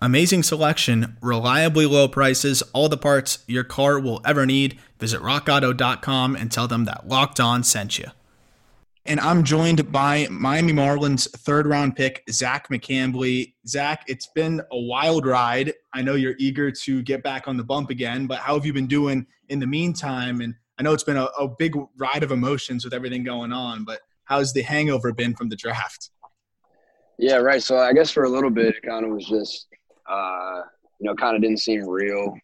Amazing 0.00 0.42
selection, 0.42 1.16
reliably 1.22 1.86
low 1.86 2.08
prices, 2.08 2.62
all 2.74 2.88
the 2.88 2.98
parts 2.98 3.38
your 3.46 3.64
car 3.64 3.98
will 3.98 4.20
ever 4.24 4.44
need. 4.44 4.78
Visit 4.98 5.20
rockauto.com 5.22 6.36
and 6.36 6.52
tell 6.52 6.68
them 6.68 6.84
that 6.84 7.08
Locked 7.08 7.40
On 7.40 7.64
sent 7.64 7.98
you. 7.98 8.08
And 9.06 9.20
I'm 9.20 9.44
joined 9.44 9.92
by 9.92 10.28
Miami 10.30 10.72
Marlins 10.72 11.30
third 11.30 11.66
round 11.66 11.94
pick, 11.94 12.24
Zach 12.30 12.68
McCambley. 12.70 13.52
Zach, 13.66 14.04
it's 14.06 14.28
been 14.28 14.62
a 14.72 14.78
wild 14.78 15.26
ride. 15.26 15.74
I 15.92 16.00
know 16.02 16.14
you're 16.14 16.36
eager 16.38 16.70
to 16.70 17.02
get 17.02 17.22
back 17.22 17.46
on 17.46 17.56
the 17.56 17.64
bump 17.64 17.90
again, 17.90 18.26
but 18.26 18.38
how 18.38 18.54
have 18.54 18.64
you 18.64 18.72
been 18.72 18.86
doing 18.86 19.26
in 19.50 19.58
the 19.58 19.66
meantime? 19.66 20.40
And 20.40 20.54
I 20.78 20.82
know 20.82 20.92
it's 20.92 21.04
been 21.04 21.16
a, 21.16 21.28
a 21.38 21.48
big 21.48 21.76
ride 21.96 22.22
of 22.22 22.32
emotions 22.32 22.84
with 22.84 22.94
everything 22.94 23.22
going 23.22 23.52
on, 23.52 23.84
but 23.84 24.00
how's 24.24 24.52
the 24.52 24.62
hangover 24.62 25.12
been 25.12 25.34
from 25.34 25.48
the 25.48 25.56
draft? 25.56 26.10
Yeah, 27.18 27.36
right. 27.36 27.62
So 27.62 27.78
I 27.78 27.92
guess 27.92 28.10
for 28.10 28.24
a 28.24 28.28
little 28.28 28.50
bit, 28.50 28.74
it 28.76 28.82
kind 28.82 29.04
of 29.04 29.12
was 29.12 29.24
just, 29.26 29.68
uh, 30.10 30.62
you 30.98 31.06
know, 31.06 31.14
kind 31.14 31.36
of 31.36 31.42
didn't 31.42 31.60
seem 31.60 31.86
real. 31.86 32.34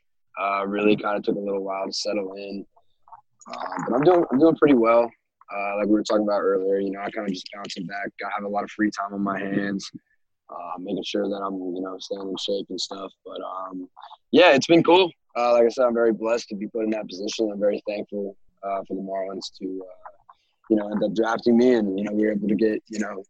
Uh, 0.40 0.64
really 0.66 0.96
kind 0.96 1.16
of 1.16 1.22
took 1.22 1.36
a 1.36 1.40
little 1.40 1.64
while 1.64 1.86
to 1.86 1.92
settle 1.92 2.34
in. 2.34 2.64
Um, 3.48 3.84
but 3.88 3.96
I'm 3.96 4.02
doing, 4.02 4.24
I'm 4.32 4.38
doing 4.38 4.56
pretty 4.56 4.74
well. 4.74 5.10
Uh, 5.52 5.76
like 5.78 5.86
we 5.86 5.94
were 5.94 6.04
talking 6.04 6.22
about 6.22 6.40
earlier, 6.40 6.78
you 6.78 6.92
know, 6.92 7.00
I 7.00 7.10
kind 7.10 7.26
of 7.26 7.34
just 7.34 7.48
bouncing 7.52 7.84
back. 7.86 8.08
I 8.24 8.30
have 8.36 8.44
a 8.44 8.48
lot 8.48 8.62
of 8.62 8.70
free 8.70 8.90
time 8.90 9.12
on 9.12 9.22
my 9.22 9.40
hands, 9.40 9.90
uh, 10.48 10.78
making 10.78 11.02
sure 11.02 11.28
that 11.28 11.42
I'm, 11.44 11.54
you 11.54 11.82
know, 11.82 11.96
staying 11.98 12.22
in 12.22 12.36
shape 12.36 12.66
and 12.70 12.80
stuff. 12.80 13.10
But 13.26 13.40
um, 13.42 13.88
yeah, 14.30 14.52
it's 14.52 14.68
been 14.68 14.84
cool. 14.84 15.10
Uh, 15.36 15.52
like 15.52 15.64
I 15.64 15.68
said, 15.68 15.84
I'm 15.86 15.94
very 15.94 16.12
blessed 16.12 16.48
to 16.48 16.56
be 16.56 16.66
put 16.66 16.84
in 16.84 16.90
that 16.90 17.08
position. 17.08 17.50
I'm 17.52 17.60
very 17.60 17.82
thankful 17.86 18.36
uh, 18.62 18.82
for 18.86 18.94
the 18.94 19.02
Marlins 19.02 19.52
to, 19.60 19.82
uh, 19.84 20.32
you 20.68 20.76
know, 20.76 20.90
end 20.90 21.02
up 21.02 21.14
drafting 21.14 21.56
me, 21.56 21.74
and 21.74 21.98
you 21.98 22.04
know, 22.04 22.12
we 22.12 22.26
were 22.26 22.32
able 22.32 22.48
to 22.48 22.54
get, 22.54 22.82
you 22.88 22.98
know, 22.98 23.22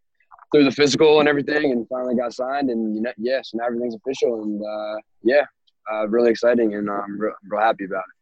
through 0.52 0.64
the 0.64 0.72
physical 0.72 1.20
and 1.20 1.28
everything, 1.28 1.72
and 1.72 1.86
finally 1.88 2.16
got 2.16 2.32
signed. 2.32 2.70
And 2.70 2.94
you 2.94 3.02
know, 3.02 3.12
so 3.42 3.58
now 3.58 3.66
everything's 3.66 3.94
official, 3.94 4.42
and 4.42 4.62
uh, 4.62 5.00
yeah, 5.22 5.44
really 6.08 6.30
exciting, 6.30 6.74
and 6.74 6.90
I'm 6.90 7.20
real, 7.20 7.34
real 7.48 7.60
happy 7.60 7.84
about 7.84 8.04
it. 8.08 8.20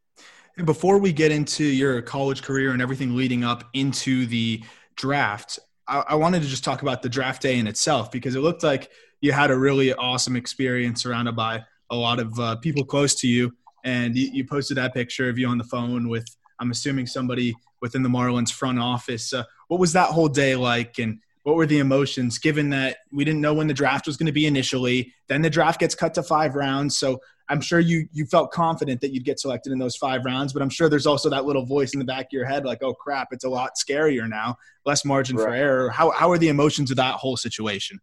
And 0.58 0.66
before 0.66 0.98
we 0.98 1.12
get 1.12 1.30
into 1.30 1.64
your 1.64 2.02
college 2.02 2.42
career 2.42 2.72
and 2.72 2.82
everything 2.82 3.14
leading 3.14 3.44
up 3.44 3.64
into 3.74 4.26
the 4.26 4.64
draft, 4.96 5.60
I, 5.86 6.04
I 6.08 6.14
wanted 6.16 6.42
to 6.42 6.48
just 6.48 6.64
talk 6.64 6.82
about 6.82 7.00
the 7.00 7.08
draft 7.08 7.42
day 7.42 7.58
in 7.58 7.68
itself 7.68 8.10
because 8.10 8.34
it 8.34 8.40
looked 8.40 8.64
like 8.64 8.90
you 9.20 9.30
had 9.30 9.52
a 9.52 9.56
really 9.56 9.94
awesome 9.94 10.34
experience 10.34 11.02
surrounded 11.02 11.36
by 11.36 11.62
a 11.90 11.96
lot 11.96 12.18
of 12.18 12.38
uh, 12.40 12.56
people 12.56 12.84
close 12.84 13.14
to 13.20 13.28
you. 13.28 13.54
And 13.84 14.16
you, 14.16 14.30
you, 14.32 14.44
posted 14.44 14.76
that 14.76 14.94
picture 14.94 15.28
of 15.28 15.38
you 15.38 15.48
on 15.48 15.58
the 15.58 15.64
phone 15.64 16.08
with, 16.08 16.26
I'm 16.58 16.70
assuming, 16.70 17.06
somebody 17.06 17.54
within 17.80 18.02
the 18.02 18.08
Marlins 18.08 18.52
front 18.52 18.78
office. 18.78 19.32
Uh, 19.32 19.44
what 19.68 19.80
was 19.80 19.92
that 19.92 20.10
whole 20.10 20.28
day 20.28 20.56
like? 20.56 20.98
And 20.98 21.20
what 21.48 21.56
were 21.56 21.66
the 21.66 21.78
emotions 21.78 22.38
given 22.38 22.68
that 22.68 22.98
we 23.10 23.24
didn't 23.24 23.40
know 23.40 23.54
when 23.54 23.66
the 23.66 23.74
draft 23.74 24.06
was 24.06 24.18
going 24.18 24.26
to 24.26 24.32
be 24.32 24.46
initially 24.46 25.14
then 25.28 25.40
the 25.40 25.48
draft 25.48 25.80
gets 25.80 25.94
cut 25.94 26.12
to 26.12 26.22
five 26.22 26.54
rounds 26.54 26.98
so 26.98 27.18
i'm 27.48 27.60
sure 27.62 27.80
you 27.80 28.06
you 28.12 28.26
felt 28.26 28.50
confident 28.50 29.00
that 29.00 29.14
you'd 29.14 29.24
get 29.24 29.40
selected 29.40 29.72
in 29.72 29.78
those 29.78 29.96
five 29.96 30.26
rounds 30.26 30.52
but 30.52 30.60
i'm 30.60 30.68
sure 30.68 30.90
there's 30.90 31.06
also 31.06 31.30
that 31.30 31.46
little 31.46 31.64
voice 31.64 31.94
in 31.94 31.98
the 31.98 32.04
back 32.04 32.26
of 32.26 32.32
your 32.32 32.44
head 32.44 32.66
like 32.66 32.82
oh 32.82 32.92
crap 32.92 33.28
it's 33.32 33.44
a 33.44 33.48
lot 33.48 33.72
scarier 33.82 34.28
now 34.28 34.54
less 34.84 35.06
margin 35.06 35.36
right. 35.36 35.44
for 35.44 35.54
error 35.54 35.88
how, 35.88 36.10
how 36.10 36.30
are 36.30 36.36
the 36.36 36.48
emotions 36.48 36.90
of 36.90 36.98
that 36.98 37.14
whole 37.14 37.36
situation 37.36 37.98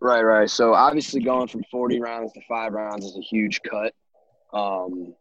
right 0.00 0.22
right 0.22 0.48
so 0.48 0.72
obviously 0.72 1.20
going 1.20 1.46
from 1.46 1.62
40 1.70 2.00
rounds 2.00 2.32
to 2.32 2.40
five 2.48 2.72
rounds 2.72 3.04
is 3.04 3.18
a 3.18 3.20
huge 3.20 3.60
cut 3.68 3.92
um, 4.52 5.14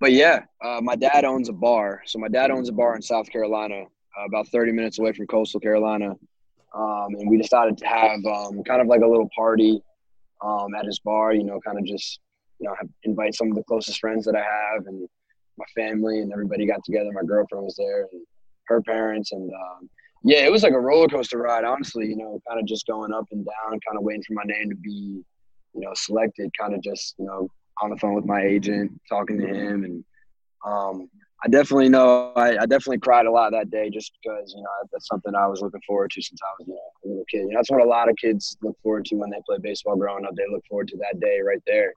but 0.00 0.12
yeah 0.12 0.42
uh, 0.64 0.80
my 0.82 0.96
dad 0.96 1.24
owns 1.24 1.48
a 1.48 1.52
bar 1.52 2.02
so 2.06 2.18
my 2.18 2.28
dad 2.28 2.50
owns 2.50 2.68
a 2.68 2.72
bar 2.72 2.96
in 2.96 3.02
south 3.02 3.30
carolina 3.30 3.82
uh, 4.18 4.24
about 4.26 4.48
30 4.48 4.72
minutes 4.72 4.98
away 4.98 5.12
from 5.12 5.26
coastal 5.26 5.60
carolina 5.60 6.14
um, 6.76 7.14
and 7.18 7.30
we 7.30 7.38
decided 7.38 7.78
to 7.78 7.86
have 7.86 8.24
um, 8.26 8.62
kind 8.64 8.82
of 8.82 8.86
like 8.86 9.00
a 9.00 9.06
little 9.06 9.28
party 9.34 9.82
um, 10.44 10.74
at 10.74 10.84
his 10.84 10.98
bar. 10.98 11.32
You 11.32 11.44
know, 11.44 11.60
kind 11.60 11.78
of 11.78 11.84
just 11.84 12.20
you 12.58 12.68
know 12.68 12.74
have, 12.78 12.88
invite 13.04 13.34
some 13.34 13.50
of 13.50 13.56
the 13.56 13.62
closest 13.64 14.00
friends 14.00 14.24
that 14.26 14.36
I 14.36 14.40
have 14.42 14.86
and 14.86 15.08
my 15.58 15.64
family, 15.74 16.20
and 16.20 16.32
everybody 16.32 16.66
got 16.66 16.84
together. 16.84 17.10
My 17.12 17.22
girlfriend 17.22 17.64
was 17.64 17.76
there 17.76 18.08
and 18.12 18.26
her 18.66 18.82
parents, 18.82 19.32
and 19.32 19.50
um, 19.50 19.88
yeah, 20.22 20.44
it 20.44 20.52
was 20.52 20.62
like 20.62 20.74
a 20.74 20.80
roller 20.80 21.08
coaster 21.08 21.38
ride. 21.38 21.64
Honestly, 21.64 22.06
you 22.06 22.16
know, 22.16 22.40
kind 22.48 22.60
of 22.60 22.66
just 22.66 22.86
going 22.86 23.12
up 23.12 23.26
and 23.30 23.44
down, 23.44 23.80
kind 23.86 23.96
of 23.96 24.02
waiting 24.02 24.22
for 24.22 24.34
my 24.34 24.44
name 24.44 24.68
to 24.70 24.76
be 24.76 25.24
you 25.72 25.80
know 25.80 25.92
selected. 25.94 26.50
Kind 26.60 26.74
of 26.74 26.82
just 26.82 27.14
you 27.18 27.24
know 27.24 27.48
on 27.80 27.90
the 27.90 27.96
phone 27.96 28.14
with 28.14 28.24
my 28.24 28.42
agent, 28.42 29.00
talking 29.08 29.38
to 29.38 29.46
him, 29.46 29.84
and 29.84 30.04
um, 30.64 31.08
I 31.44 31.48
definitely 31.48 31.88
know 31.88 32.32
I, 32.34 32.56
I, 32.58 32.66
definitely 32.66 32.98
cried 32.98 33.26
a 33.26 33.30
lot 33.30 33.52
that 33.52 33.70
day 33.70 33.90
just 33.90 34.12
because 34.20 34.52
you 34.56 34.62
know 34.62 34.70
that's 34.92 35.06
something 35.06 35.34
I 35.34 35.46
was 35.46 35.60
looking 35.60 35.82
forward 35.86 36.10
to 36.12 36.22
since 36.22 36.40
I 36.42 36.54
was 36.58 36.68
you 36.68 36.74
know 36.74 36.80
a 37.04 37.08
little 37.08 37.24
kid. 37.30 37.40
You 37.40 37.48
know, 37.48 37.58
that's 37.58 37.70
what 37.70 37.82
a 37.82 37.88
lot 37.88 38.08
of 38.08 38.16
kids 38.16 38.56
look 38.62 38.76
forward 38.82 39.04
to 39.06 39.16
when 39.16 39.30
they 39.30 39.40
play 39.46 39.58
baseball 39.60 39.96
growing 39.96 40.24
up. 40.24 40.34
They 40.34 40.44
look 40.50 40.64
forward 40.68 40.88
to 40.88 40.96
that 40.98 41.20
day 41.20 41.40
right 41.40 41.62
there, 41.66 41.92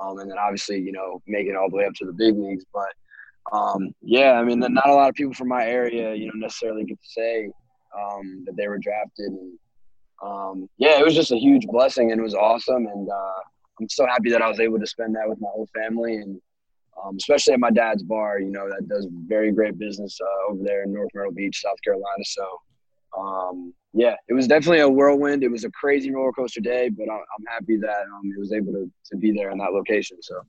um, 0.00 0.18
and 0.18 0.30
then 0.30 0.38
obviously 0.38 0.78
you 0.78 0.92
know 0.92 1.22
making 1.26 1.56
all 1.56 1.70
the 1.70 1.76
way 1.76 1.84
up 1.84 1.94
to 1.94 2.06
the 2.06 2.12
big 2.12 2.36
leagues. 2.36 2.64
But 2.72 3.56
um, 3.56 3.94
yeah, 4.00 4.32
I 4.32 4.44
mean, 4.44 4.60
not 4.60 4.88
a 4.88 4.94
lot 4.94 5.08
of 5.08 5.14
people 5.14 5.34
from 5.34 5.48
my 5.48 5.66
area 5.66 6.14
you 6.14 6.26
know 6.26 6.32
necessarily 6.34 6.84
get 6.84 7.00
to 7.00 7.08
say 7.08 7.50
um, 7.98 8.44
that 8.46 8.56
they 8.56 8.68
were 8.68 8.78
drafted. 8.78 9.32
And 9.32 9.58
um, 10.22 10.68
yeah, 10.78 10.98
it 10.98 11.04
was 11.04 11.14
just 11.14 11.32
a 11.32 11.38
huge 11.38 11.66
blessing 11.66 12.12
and 12.12 12.20
it 12.20 12.24
was 12.24 12.34
awesome. 12.34 12.86
And 12.86 13.08
uh, 13.08 13.40
I'm 13.80 13.88
so 13.88 14.06
happy 14.06 14.30
that 14.30 14.42
I 14.42 14.48
was 14.48 14.60
able 14.60 14.78
to 14.78 14.86
spend 14.86 15.14
that 15.16 15.28
with 15.28 15.40
my 15.40 15.48
whole 15.48 15.68
family 15.74 16.16
and 16.16 16.40
um, 17.04 17.16
especially 17.16 17.54
at 17.54 17.60
my 17.60 17.70
dad's 17.70 18.02
bar, 18.02 18.40
you 18.40 18.50
know, 18.50 18.68
that 18.68 18.88
does 18.88 19.06
very 19.26 19.52
great 19.52 19.78
business 19.78 20.18
uh, 20.20 20.52
over 20.52 20.62
there 20.62 20.82
in 20.82 20.92
North 20.92 21.10
Myrtle 21.14 21.32
Beach, 21.32 21.60
South 21.62 21.80
Carolina. 21.82 22.24
So, 22.24 22.60
um, 23.18 23.74
yeah, 23.92 24.16
it 24.28 24.34
was 24.34 24.46
definitely 24.46 24.80
a 24.80 24.88
whirlwind. 24.88 25.42
It 25.42 25.50
was 25.50 25.64
a 25.64 25.70
crazy 25.70 26.10
roller 26.10 26.32
coaster 26.32 26.60
day, 26.60 26.88
but 26.88 27.08
I'm 27.10 27.46
happy 27.48 27.76
that 27.78 28.02
um, 28.14 28.32
it 28.36 28.38
was 28.38 28.52
able 28.52 28.72
to, 28.72 28.90
to 29.10 29.16
be 29.16 29.32
there 29.32 29.50
in 29.50 29.58
that 29.58 29.72
location. 29.72 30.18
So. 30.20 30.42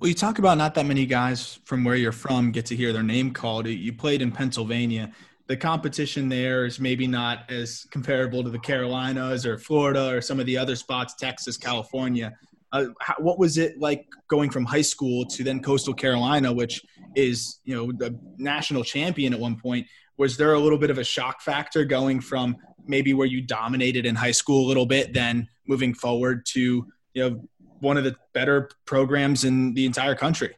Well, 0.00 0.08
you 0.08 0.14
talk 0.14 0.38
about 0.38 0.58
not 0.58 0.74
that 0.74 0.86
many 0.86 1.06
guys 1.06 1.60
from 1.64 1.84
where 1.84 1.96
you're 1.96 2.12
from 2.12 2.52
get 2.52 2.66
to 2.66 2.76
hear 2.76 2.92
their 2.92 3.02
name 3.02 3.32
called. 3.32 3.66
You 3.66 3.92
played 3.92 4.22
in 4.22 4.32
Pennsylvania. 4.32 5.12
The 5.46 5.56
competition 5.56 6.28
there 6.28 6.64
is 6.64 6.80
maybe 6.80 7.06
not 7.06 7.50
as 7.50 7.86
comparable 7.90 8.42
to 8.42 8.50
the 8.50 8.58
Carolinas 8.58 9.44
or 9.44 9.58
Florida 9.58 10.10
or 10.10 10.22
some 10.22 10.40
of 10.40 10.46
the 10.46 10.56
other 10.56 10.74
spots, 10.74 11.14
Texas, 11.14 11.58
California. 11.58 12.32
Uh, 12.72 12.86
how, 13.00 13.14
what 13.18 13.38
was 13.38 13.58
it 13.58 13.78
like 13.78 14.06
going 14.28 14.50
from 14.50 14.64
high 14.64 14.82
school 14.82 15.26
to 15.26 15.44
then 15.44 15.60
Coastal 15.60 15.92
Carolina, 15.94 16.52
which 16.52 16.82
is 17.14 17.60
you 17.64 17.74
know 17.76 17.92
the 17.92 18.18
national 18.38 18.82
champion 18.82 19.34
at 19.34 19.38
one 19.38 19.56
point? 19.56 19.86
Was 20.16 20.36
there 20.36 20.54
a 20.54 20.58
little 20.58 20.78
bit 20.78 20.90
of 20.90 20.98
a 20.98 21.04
shock 21.04 21.42
factor 21.42 21.84
going 21.84 22.20
from 22.20 22.56
maybe 22.86 23.12
where 23.14 23.26
you 23.26 23.42
dominated 23.42 24.06
in 24.06 24.14
high 24.14 24.32
school 24.32 24.64
a 24.64 24.68
little 24.68 24.86
bit, 24.86 25.12
then 25.12 25.46
moving 25.66 25.94
forward 25.94 26.46
to 26.46 26.86
you 27.12 27.22
know 27.22 27.44
one 27.80 27.98
of 27.98 28.04
the 28.04 28.16
better 28.32 28.70
programs 28.86 29.44
in 29.44 29.74
the 29.74 29.84
entire 29.84 30.14
country? 30.14 30.56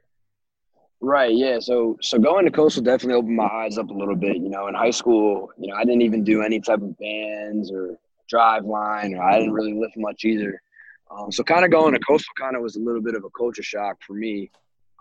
Right. 1.00 1.35
Yeah. 1.35 1.59
So 1.61 1.97
so 2.00 2.19
going 2.19 2.47
to 2.47 2.50
Coastal 2.50 2.83
definitely 2.83 3.15
opened 3.15 3.37
my 3.37 3.47
eyes 3.47 3.76
up 3.79 3.91
a 3.91 3.93
little 3.93 4.17
bit. 4.17 4.37
You 4.37 4.49
know, 4.49 4.67
in 4.69 4.75
high 4.75 4.91
school, 4.91 5.50
you 5.59 5.69
know, 5.69 5.76
I 5.76 5.85
didn't 5.85 6.03
even 6.03 6.25
do 6.25 6.43
any 6.43 6.61
type 6.61 6.81
of 6.81 6.97
bands 6.99 7.71
or 7.71 7.99
Driveline, 8.33 9.17
or 9.17 9.23
I 9.23 9.38
didn't 9.38 9.53
really 9.53 9.75
lift 9.75 9.97
much 9.97 10.25
either. 10.25 10.61
Um, 11.11 11.31
so 11.31 11.45
kind 11.45 11.65
of 11.65 11.71
going 11.71 11.93
to 11.93 12.00
coastal 12.00 12.33
kind 12.38 12.57
of 12.57 12.62
was 12.62 12.76
a 12.76 12.81
little 12.81 13.03
bit 13.03 13.15
of 13.15 13.25
a 13.25 13.31
culture 13.31 13.62
shock 13.62 13.99
for 14.05 14.15
me. 14.15 14.50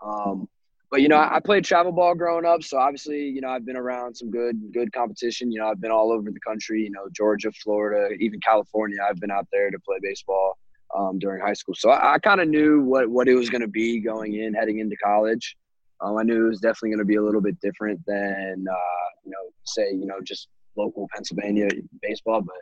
Um, 0.05 0.47
but 0.91 1.01
you 1.01 1.07
know, 1.07 1.17
I, 1.17 1.37
I, 1.37 1.39
played 1.39 1.65
travel 1.65 1.91
ball 1.91 2.13
growing 2.13 2.45
up, 2.45 2.61
so 2.61 2.77
obviously, 2.77 3.23
you 3.23 3.41
know, 3.41 3.49
I've 3.49 3.65
been 3.65 3.75
around 3.75 4.15
some 4.15 4.29
good 4.29 4.71
good 4.73 4.93
competition. 4.93 5.51
You 5.51 5.59
know, 5.59 5.67
I've 5.67 5.81
been 5.81 5.91
all 5.91 6.11
over 6.11 6.29
the 6.29 6.39
country. 6.41 6.83
You 6.83 6.91
know, 6.91 7.07
Georgia, 7.11 7.51
Florida, 7.51 8.13
even 8.19 8.39
California. 8.41 8.97
I've 9.07 9.19
been 9.19 9.31
out 9.31 9.47
there 9.51 9.71
to 9.71 9.79
play 9.79 9.97
baseball 10.01 10.57
um, 10.95 11.17
during 11.19 11.41
high 11.41 11.53
school, 11.53 11.73
so 11.75 11.89
I, 11.89 12.13
I 12.13 12.19
kind 12.19 12.39
of 12.39 12.47
knew 12.47 12.81
what 12.83 13.09
what 13.09 13.27
it 13.27 13.35
was 13.35 13.49
going 13.49 13.61
to 13.61 13.67
be 13.67 13.99
going 13.99 14.35
in, 14.35 14.53
heading 14.53 14.79
into 14.79 14.95
college. 14.97 15.57
Um, 16.01 16.17
I 16.17 16.23
knew 16.23 16.45
it 16.45 16.49
was 16.49 16.59
definitely 16.59 16.89
going 16.89 16.99
to 16.99 17.05
be 17.05 17.15
a 17.15 17.23
little 17.23 17.41
bit 17.41 17.59
different 17.61 17.99
than 18.05 18.65
uh, 18.69 19.07
you 19.23 19.31
know, 19.31 19.49
say 19.65 19.91
you 19.91 20.05
know, 20.05 20.19
just 20.23 20.47
local 20.77 21.07
Pennsylvania 21.13 21.69
baseball, 22.01 22.41
but. 22.41 22.55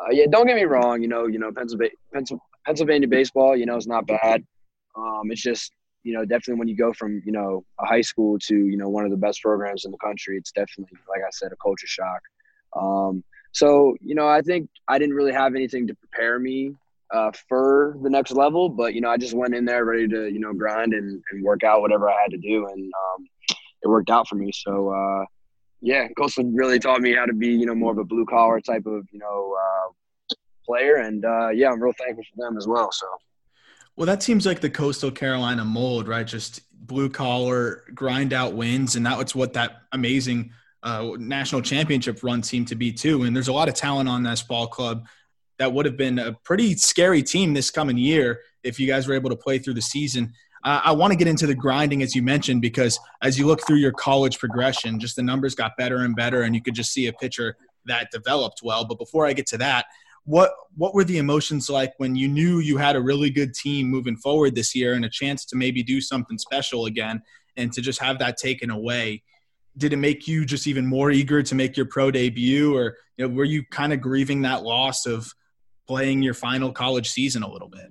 Uh, 0.00 0.12
yeah, 0.12 0.26
don't 0.30 0.46
get 0.46 0.54
me 0.54 0.62
wrong. 0.62 1.02
You 1.02 1.08
know, 1.08 1.26
you 1.26 1.40
know, 1.40 1.50
Pennsylvania, 1.50 1.96
Pennsylvania 2.64 3.08
baseball, 3.08 3.56
you 3.56 3.66
know, 3.66 3.76
is 3.76 3.88
not 3.88 4.06
bad. 4.06 4.44
Um, 4.96 5.22
it's 5.30 5.42
just, 5.42 5.72
you 6.04 6.12
know, 6.12 6.24
definitely 6.24 6.54
when 6.54 6.68
you 6.68 6.76
go 6.76 6.92
from, 6.92 7.20
you 7.26 7.32
know, 7.32 7.64
a 7.80 7.86
high 7.86 8.00
school 8.00 8.38
to, 8.46 8.54
you 8.54 8.76
know, 8.76 8.88
one 8.88 9.04
of 9.04 9.10
the 9.10 9.16
best 9.16 9.42
programs 9.42 9.84
in 9.84 9.90
the 9.90 9.98
country, 9.98 10.36
it's 10.36 10.52
definitely, 10.52 10.98
like 11.08 11.22
I 11.26 11.30
said, 11.32 11.50
a 11.50 11.56
culture 11.56 11.88
shock. 11.88 12.20
Um, 12.76 13.24
so, 13.50 13.96
you 14.00 14.14
know, 14.14 14.28
I 14.28 14.40
think 14.40 14.70
I 14.86 15.00
didn't 15.00 15.16
really 15.16 15.32
have 15.32 15.56
anything 15.56 15.88
to 15.88 15.94
prepare 15.94 16.38
me 16.38 16.76
uh, 17.12 17.30
for 17.48 17.96
the 18.02 18.10
next 18.10 18.32
level, 18.32 18.68
but, 18.68 18.94
you 18.94 19.00
know, 19.00 19.10
I 19.10 19.16
just 19.16 19.34
went 19.34 19.54
in 19.54 19.64
there 19.64 19.84
ready 19.84 20.08
to, 20.08 20.28
you 20.28 20.40
know, 20.40 20.52
grind 20.52 20.92
and, 20.92 21.22
and 21.30 21.44
work 21.44 21.64
out 21.64 21.80
whatever 21.80 22.10
I 22.10 22.20
had 22.20 22.30
to 22.30 22.38
do. 22.38 22.66
And 22.66 22.92
um, 22.92 23.26
it 23.82 23.88
worked 23.88 24.10
out 24.10 24.28
for 24.28 24.34
me. 24.36 24.50
So, 24.52 24.90
uh, 24.90 25.24
yeah, 25.80 26.08
Coastal 26.16 26.44
really 26.44 26.78
taught 26.78 27.00
me 27.00 27.14
how 27.14 27.26
to 27.26 27.32
be, 27.32 27.48
you 27.48 27.66
know, 27.66 27.74
more 27.74 27.92
of 27.92 27.98
a 27.98 28.04
blue 28.04 28.26
collar 28.26 28.60
type 28.60 28.86
of, 28.86 29.06
you 29.12 29.18
know, 29.18 29.56
uh, 29.56 29.92
player, 30.66 30.96
and 30.96 31.24
uh, 31.24 31.48
yeah, 31.48 31.70
I'm 31.70 31.82
real 31.82 31.94
thankful 31.98 32.24
for 32.34 32.44
them 32.44 32.58
as 32.58 32.66
well. 32.66 32.92
So. 32.92 33.06
Well, 33.96 34.06
that 34.06 34.22
seems 34.22 34.44
like 34.44 34.60
the 34.60 34.68
Coastal 34.68 35.10
Carolina 35.10 35.64
mold, 35.64 36.08
right? 36.08 36.26
Just 36.26 36.60
blue 36.86 37.08
collar, 37.08 37.84
grind 37.94 38.32
out 38.32 38.52
wins, 38.52 38.94
and 38.94 39.06
that 39.06 39.16
was 39.16 39.34
what 39.34 39.54
that 39.54 39.82
amazing 39.92 40.52
uh, 40.82 41.12
national 41.18 41.62
championship 41.62 42.22
run 42.22 42.42
seemed 42.42 42.68
to 42.68 42.74
be 42.74 42.92
too. 42.92 43.22
And 43.22 43.34
there's 43.34 43.48
a 43.48 43.52
lot 43.52 43.68
of 43.68 43.74
talent 43.74 44.08
on 44.08 44.22
this 44.22 44.42
ball 44.42 44.66
club 44.66 45.06
that 45.58 45.72
would 45.72 45.86
have 45.86 45.96
been 45.96 46.18
a 46.18 46.32
pretty 46.44 46.74
scary 46.76 47.22
team 47.22 47.54
this 47.54 47.70
coming 47.70 47.98
year 47.98 48.40
if 48.62 48.78
you 48.78 48.86
guys 48.86 49.06
were 49.06 49.14
able 49.14 49.30
to 49.30 49.36
play 49.36 49.58
through 49.58 49.74
the 49.74 49.82
season. 49.82 50.32
Uh, 50.64 50.80
I 50.84 50.92
want 50.92 51.12
to 51.12 51.16
get 51.16 51.28
into 51.28 51.46
the 51.46 51.54
grinding 51.54 52.02
as 52.02 52.14
you 52.14 52.22
mentioned 52.22 52.62
because 52.62 52.98
as 53.22 53.38
you 53.38 53.46
look 53.46 53.64
through 53.66 53.76
your 53.76 53.92
college 53.92 54.38
progression, 54.38 54.98
just 54.98 55.16
the 55.16 55.22
numbers 55.22 55.54
got 55.54 55.76
better 55.76 55.98
and 55.98 56.16
better, 56.16 56.42
and 56.42 56.54
you 56.54 56.62
could 56.62 56.74
just 56.74 56.92
see 56.92 57.06
a 57.06 57.12
pitcher 57.12 57.56
that 57.86 58.10
developed 58.10 58.60
well. 58.62 58.84
But 58.84 58.98
before 58.98 59.26
I 59.26 59.32
get 59.32 59.46
to 59.48 59.58
that, 59.58 59.86
what 60.24 60.52
what 60.76 60.94
were 60.94 61.04
the 61.04 61.18
emotions 61.18 61.70
like 61.70 61.94
when 61.96 62.14
you 62.14 62.28
knew 62.28 62.58
you 62.58 62.76
had 62.76 62.96
a 62.96 63.00
really 63.00 63.30
good 63.30 63.54
team 63.54 63.88
moving 63.88 64.16
forward 64.16 64.54
this 64.54 64.74
year 64.74 64.92
and 64.92 65.04
a 65.04 65.08
chance 65.08 65.44
to 65.46 65.56
maybe 65.56 65.82
do 65.82 66.00
something 66.02 66.36
special 66.36 66.84
again 66.84 67.22
and 67.56 67.72
to 67.72 67.80
just 67.80 67.98
have 67.98 68.18
that 68.18 68.36
taken 68.36 68.68
away 68.68 69.22
did 69.78 69.92
it 69.92 69.96
make 69.96 70.28
you 70.28 70.44
just 70.44 70.66
even 70.66 70.84
more 70.84 71.10
eager 71.10 71.42
to 71.42 71.54
make 71.54 71.78
your 71.78 71.86
pro 71.86 72.10
debut 72.10 72.76
or 72.76 72.96
you 73.16 73.26
know 73.26 73.34
were 73.34 73.44
you 73.44 73.64
kind 73.70 73.92
of 73.92 74.02
grieving 74.02 74.42
that 74.42 74.62
loss 74.62 75.06
of 75.06 75.32
playing 75.88 76.22
your 76.22 76.34
final 76.34 76.70
college 76.70 77.10
season 77.10 77.42
a 77.42 77.50
little 77.50 77.68
bit 77.68 77.90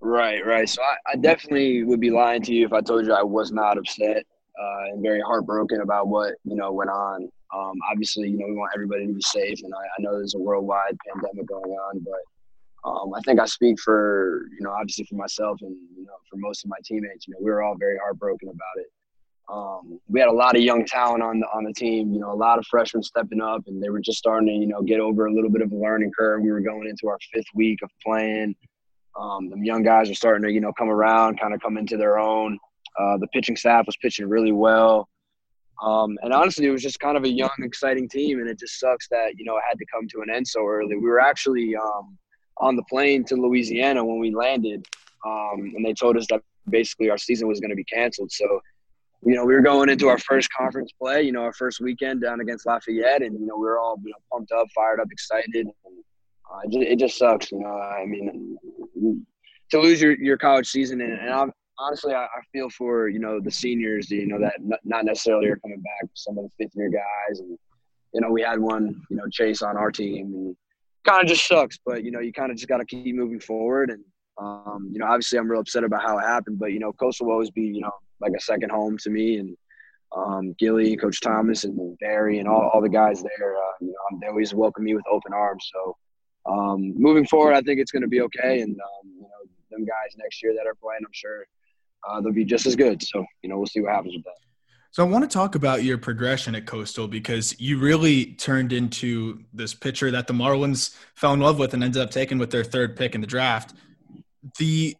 right 0.00 0.44
right 0.44 0.68
so 0.68 0.82
i, 0.82 1.12
I 1.12 1.16
definitely 1.16 1.84
would 1.84 2.00
be 2.00 2.10
lying 2.10 2.42
to 2.42 2.52
you 2.52 2.66
if 2.66 2.72
i 2.72 2.80
told 2.80 3.06
you 3.06 3.12
i 3.12 3.22
was 3.22 3.52
not 3.52 3.78
upset 3.78 4.24
uh, 4.60 4.84
and 4.90 5.02
very 5.02 5.20
heartbroken 5.20 5.80
about 5.80 6.08
what 6.08 6.34
you 6.44 6.56
know 6.56 6.72
went 6.72 6.90
on 6.90 7.28
um, 7.54 7.74
obviously 7.90 8.28
you 8.28 8.36
know 8.36 8.46
we 8.46 8.54
want 8.54 8.72
everybody 8.74 9.06
to 9.06 9.12
be 9.12 9.22
safe 9.22 9.58
and 9.62 9.72
I, 9.74 9.78
I 9.78 10.02
know 10.02 10.12
there's 10.12 10.34
a 10.34 10.38
worldwide 10.38 10.96
pandemic 11.06 11.46
going 11.46 11.70
on 11.70 12.00
but 12.00 12.20
um, 12.84 13.14
I 13.14 13.20
think 13.20 13.38
I 13.38 13.46
speak 13.46 13.78
for 13.80 14.42
you 14.58 14.64
know 14.64 14.72
obviously 14.72 15.04
for 15.04 15.14
myself 15.14 15.58
and 15.62 15.76
you 15.96 16.04
know 16.04 16.14
for 16.28 16.36
most 16.36 16.64
of 16.64 16.70
my 16.70 16.78
teammates. 16.84 17.26
You 17.28 17.34
know 17.34 17.38
we 17.40 17.50
were 17.50 17.62
all 17.62 17.76
very 17.76 17.96
heartbroken 17.98 18.48
about 18.48 18.76
it. 18.76 18.86
Um, 19.50 20.00
we 20.08 20.20
had 20.20 20.28
a 20.28 20.32
lot 20.32 20.56
of 20.56 20.62
young 20.62 20.84
talent 20.84 21.22
on 21.22 21.40
the 21.40 21.46
on 21.46 21.64
the 21.64 21.72
team. 21.72 22.12
You 22.12 22.20
know, 22.20 22.32
a 22.32 22.34
lot 22.34 22.58
of 22.58 22.66
freshmen 22.66 23.02
stepping 23.02 23.40
up, 23.40 23.62
and 23.66 23.82
they 23.82 23.90
were 23.90 24.00
just 24.00 24.18
starting 24.18 24.48
to 24.48 24.54
you 24.54 24.66
know 24.66 24.82
get 24.82 25.00
over 25.00 25.26
a 25.26 25.32
little 25.32 25.50
bit 25.50 25.62
of 25.62 25.72
a 25.72 25.76
learning 25.76 26.12
curve. 26.16 26.42
We 26.42 26.52
were 26.52 26.60
going 26.60 26.88
into 26.88 27.08
our 27.08 27.18
fifth 27.32 27.46
week 27.54 27.80
of 27.82 27.90
playing. 28.04 28.54
Um, 29.18 29.50
the 29.50 29.58
young 29.58 29.82
guys 29.82 30.10
are 30.10 30.14
starting 30.14 30.42
to 30.44 30.52
you 30.52 30.60
know 30.60 30.72
come 30.72 30.88
around, 30.88 31.40
kind 31.40 31.54
of 31.54 31.60
come 31.60 31.76
into 31.76 31.96
their 31.96 32.18
own. 32.18 32.58
Uh, 32.98 33.16
the 33.18 33.26
pitching 33.28 33.56
staff 33.56 33.86
was 33.86 33.96
pitching 33.96 34.28
really 34.28 34.52
well. 34.52 35.08
Um, 35.82 36.16
and 36.22 36.32
honestly, 36.32 36.66
it 36.66 36.70
was 36.70 36.82
just 36.82 37.00
kind 37.00 37.16
of 37.16 37.24
a 37.24 37.28
young, 37.28 37.50
exciting 37.58 38.08
team, 38.08 38.38
and 38.38 38.48
it 38.48 38.58
just 38.58 38.78
sucks 38.78 39.08
that 39.08 39.32
you 39.36 39.44
know 39.44 39.56
it 39.56 39.62
had 39.68 39.78
to 39.78 39.86
come 39.92 40.06
to 40.08 40.20
an 40.20 40.30
end 40.34 40.46
so 40.46 40.66
early. 40.66 40.96
We 40.96 41.02
were 41.02 41.20
actually 41.20 41.74
um, 41.76 42.16
on 42.58 42.76
the 42.76 42.84
plane 42.84 43.24
to 43.24 43.34
Louisiana 43.34 44.04
when 44.04 44.18
we 44.20 44.34
landed, 44.34 44.86
um, 45.26 45.72
and 45.74 45.84
they 45.84 45.92
told 45.92 46.16
us 46.16 46.26
that 46.30 46.42
basically 46.68 47.10
our 47.10 47.18
season 47.18 47.48
was 47.48 47.60
going 47.60 47.70
to 47.70 47.76
be 47.76 47.84
canceled. 47.84 48.30
So 48.30 48.60
you 49.24 49.36
know, 49.36 49.44
we 49.44 49.54
were 49.54 49.60
going 49.60 49.88
into 49.88 50.08
our 50.08 50.18
first 50.18 50.50
conference 50.52 50.90
play, 51.00 51.22
you 51.22 51.32
know, 51.32 51.42
our 51.42 51.52
first 51.52 51.80
weekend 51.80 52.22
down 52.22 52.40
against 52.40 52.66
Lafayette, 52.66 53.22
and 53.22 53.38
you 53.38 53.46
know, 53.46 53.56
we 53.56 53.66
were 53.66 53.78
all 53.78 53.96
you 54.02 54.10
know 54.10 54.16
pumped 54.32 54.50
up, 54.50 54.66
fired 54.74 55.00
up, 55.00 55.08
excited. 55.10 55.68
Uh, 55.86 56.58
it, 56.64 56.72
just, 56.72 56.86
it, 56.86 56.98
just, 56.98 57.18
sucks, 57.18 57.52
you 57.52 57.60
know. 57.60 57.68
I 57.68 58.04
mean, 58.04 58.58
to 59.70 59.80
lose 59.80 60.02
your, 60.02 60.20
your 60.20 60.36
college 60.36 60.68
season, 60.68 61.00
and, 61.00 61.12
and 61.12 61.52
honestly, 61.78 62.14
I, 62.14 62.24
I, 62.24 62.40
feel 62.52 62.68
for 62.70 63.08
you 63.08 63.20
know 63.20 63.40
the 63.40 63.50
seniors, 63.50 64.10
you 64.10 64.26
know, 64.26 64.40
that 64.40 64.54
not 64.84 65.04
necessarily 65.04 65.46
are 65.48 65.56
coming 65.56 65.80
back. 65.80 66.10
Some 66.14 66.36
of 66.36 66.44
the 66.44 66.50
fifth 66.58 66.74
year 66.74 66.90
guys, 66.90 67.38
and 67.38 67.56
you 68.12 68.20
know, 68.20 68.30
we 68.30 68.42
had 68.42 68.58
one, 68.58 69.02
you 69.08 69.16
know, 69.16 69.28
Chase 69.30 69.62
on 69.62 69.76
our 69.76 69.92
team, 69.92 70.26
and 70.34 70.56
kind 71.06 71.22
of 71.22 71.28
just 71.28 71.46
sucks. 71.46 71.78
But 71.86 72.02
you 72.02 72.10
know, 72.10 72.20
you 72.20 72.32
kind 72.32 72.50
of 72.50 72.56
just 72.56 72.68
got 72.68 72.78
to 72.78 72.84
keep 72.84 73.14
moving 73.14 73.40
forward, 73.40 73.90
and 73.90 74.02
um, 74.36 74.90
you 74.92 74.98
know, 74.98 75.06
obviously, 75.06 75.38
I'm 75.38 75.48
real 75.48 75.60
upset 75.60 75.84
about 75.84 76.02
how 76.02 76.18
it 76.18 76.22
happened, 76.22 76.58
but 76.58 76.72
you 76.72 76.80
know, 76.80 76.92
Coastal 76.92 77.26
will 77.26 77.34
always 77.34 77.52
be, 77.52 77.62
you 77.62 77.82
know 77.82 77.92
like 78.22 78.32
a 78.36 78.40
second 78.40 78.70
home 78.70 78.96
to 78.98 79.10
me. 79.10 79.36
And 79.38 79.56
um, 80.16 80.54
Gilly, 80.58 80.96
Coach 80.96 81.20
Thomas, 81.20 81.64
and 81.64 81.98
Barry, 81.98 82.38
and 82.38 82.48
all, 82.48 82.70
all 82.72 82.80
the 82.80 82.88
guys 82.88 83.22
there, 83.22 83.56
uh, 83.56 83.72
you 83.80 83.88
know, 83.88 84.18
they 84.20 84.28
always 84.28 84.54
welcome 84.54 84.84
me 84.84 84.94
with 84.94 85.04
open 85.10 85.32
arms. 85.32 85.68
So 85.74 85.96
um, 86.46 86.94
moving 86.96 87.26
forward, 87.26 87.54
I 87.54 87.60
think 87.62 87.80
it's 87.80 87.90
going 87.90 88.02
to 88.02 88.08
be 88.08 88.20
okay. 88.22 88.60
And 88.60 88.72
um, 88.72 89.10
you 89.14 89.22
know, 89.22 89.28
them 89.70 89.84
guys 89.84 90.14
next 90.16 90.42
year 90.42 90.54
that 90.54 90.66
are 90.66 90.74
playing, 90.74 91.00
I'm 91.04 91.12
sure 91.12 91.46
uh, 92.08 92.20
they'll 92.20 92.32
be 92.32 92.44
just 92.44 92.66
as 92.66 92.76
good. 92.76 93.02
So 93.02 93.24
you 93.42 93.48
know, 93.48 93.56
we'll 93.56 93.66
see 93.66 93.80
what 93.80 93.92
happens 93.92 94.14
with 94.14 94.24
that. 94.24 94.34
So 94.90 95.02
I 95.02 95.08
want 95.08 95.24
to 95.24 95.34
talk 95.34 95.54
about 95.54 95.84
your 95.84 95.96
progression 95.96 96.54
at 96.54 96.66
Coastal 96.66 97.08
because 97.08 97.58
you 97.58 97.78
really 97.78 98.34
turned 98.34 98.74
into 98.74 99.42
this 99.54 99.72
pitcher 99.72 100.10
that 100.10 100.26
the 100.26 100.34
Marlins 100.34 100.94
fell 101.14 101.32
in 101.32 101.40
love 101.40 101.58
with 101.58 101.72
and 101.72 101.82
ended 101.82 102.02
up 102.02 102.10
taking 102.10 102.36
with 102.36 102.50
their 102.50 102.62
third 102.62 102.94
pick 102.94 103.14
in 103.14 103.22
the 103.22 103.26
draft. 103.26 103.72
The 104.58 104.94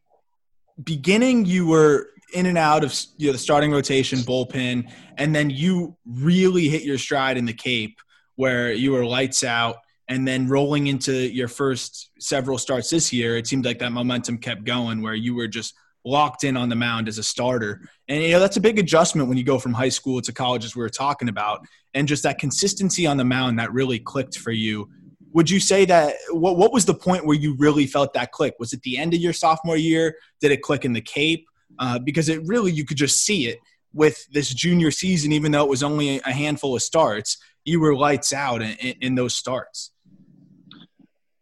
beginning, 0.83 1.45
you 1.45 1.67
were 1.67 2.09
in 2.33 2.47
and 2.47 2.59
out 2.59 2.85
of 2.85 2.95
you 3.17 3.29
know, 3.29 3.33
the 3.33 3.39
starting 3.39 3.73
rotation, 3.73 4.21
bullpen, 4.21 4.91
and 5.17 5.35
then 5.35 5.51
you 5.51 5.97
really 6.07 6.69
hit 6.69 6.83
your 6.83 6.99
stride 6.99 7.37
in 7.37 7.45
the 7.45 7.53
Cape 7.53 7.99
where 8.37 8.73
you 8.73 8.93
were 8.93 9.05
lights 9.05 9.45
out. 9.45 9.77
And 10.09 10.27
then 10.27 10.49
rolling 10.49 10.89
into 10.89 11.13
your 11.13 11.49
first 11.49 12.11
several 12.19 12.59
starts 12.59 12.91
this 12.91 13.13
year, 13.13 13.37
it 13.37 13.47
seemed 13.47 13.65
like 13.65 13.79
that 13.79 13.93
momentum 13.93 14.39
kept 14.39 14.65
going 14.65 15.01
where 15.01 15.15
you 15.15 15.35
were 15.35 15.49
just 15.49 15.75
locked 16.05 16.45
in 16.45 16.57
on 16.57 16.69
the 16.69 16.75
mound 16.75 17.09
as 17.09 17.19
a 17.19 17.23
starter. 17.23 17.89
And, 18.09 18.23
you 18.23 18.33
know, 18.33 18.41
that's 18.41 18.57
a 18.57 18.61
big 18.61 18.79
adjustment 18.79 19.29
when 19.29 19.39
you 19.39 19.45
go 19.45 19.59
from 19.59 19.73
high 19.73 19.89
school 19.89 20.21
to 20.21 20.33
college, 20.33 20.65
as 20.65 20.75
we 20.75 20.83
were 20.83 20.91
talking 20.91 21.29
about. 21.29 21.65
And 21.95 22.09
just 22.09 22.25
that 22.25 22.39
consistency 22.39 23.07
on 23.07 23.17
the 23.17 23.25
mound 23.25 23.59
that 23.59 23.73
really 23.73 23.99
clicked 23.99 24.39
for 24.39 24.51
you. 24.51 24.91
Would 25.33 25.49
you 25.49 25.61
say 25.61 25.85
that 25.87 26.17
what, 26.31 26.59
what 26.59 26.73
was 26.73 26.85
the 26.85 26.95
point 26.95 27.25
where 27.25 27.37
you 27.37 27.57
really 27.57 27.87
felt 27.87 28.13
that 28.15 28.33
click? 28.33 28.55
Was 28.59 28.73
it 28.73 28.83
the 28.83 28.99
end 28.99 29.15
of 29.15 29.21
your 29.21 29.33
sophomore 29.33 29.77
year? 29.77 30.17
Did 30.41 30.51
it 30.51 30.61
click 30.61 30.85
in 30.85 30.93
the 30.93 31.01
Cape? 31.01 31.47
Uh, 31.83 31.99
because 31.99 32.29
it 32.29 32.41
really 32.47 32.71
you 32.71 32.85
could 32.85 32.97
just 32.97 33.25
see 33.25 33.49
it 33.49 33.59
with 33.93 34.25
this 34.33 34.55
junior 34.55 34.93
season, 34.93 35.33
even 35.33 35.51
though 35.51 35.65
it 35.65 35.69
was 35.69 35.83
only 35.83 36.21
a 36.21 36.33
handful 36.33 36.77
of 36.77 36.83
starts, 36.83 37.39
you 37.65 37.81
were 37.81 37.97
lights 37.97 38.33
out 38.33 38.63
in, 38.63 38.95
in, 39.01 39.15
those 39.17 39.35
starts. 39.35 39.91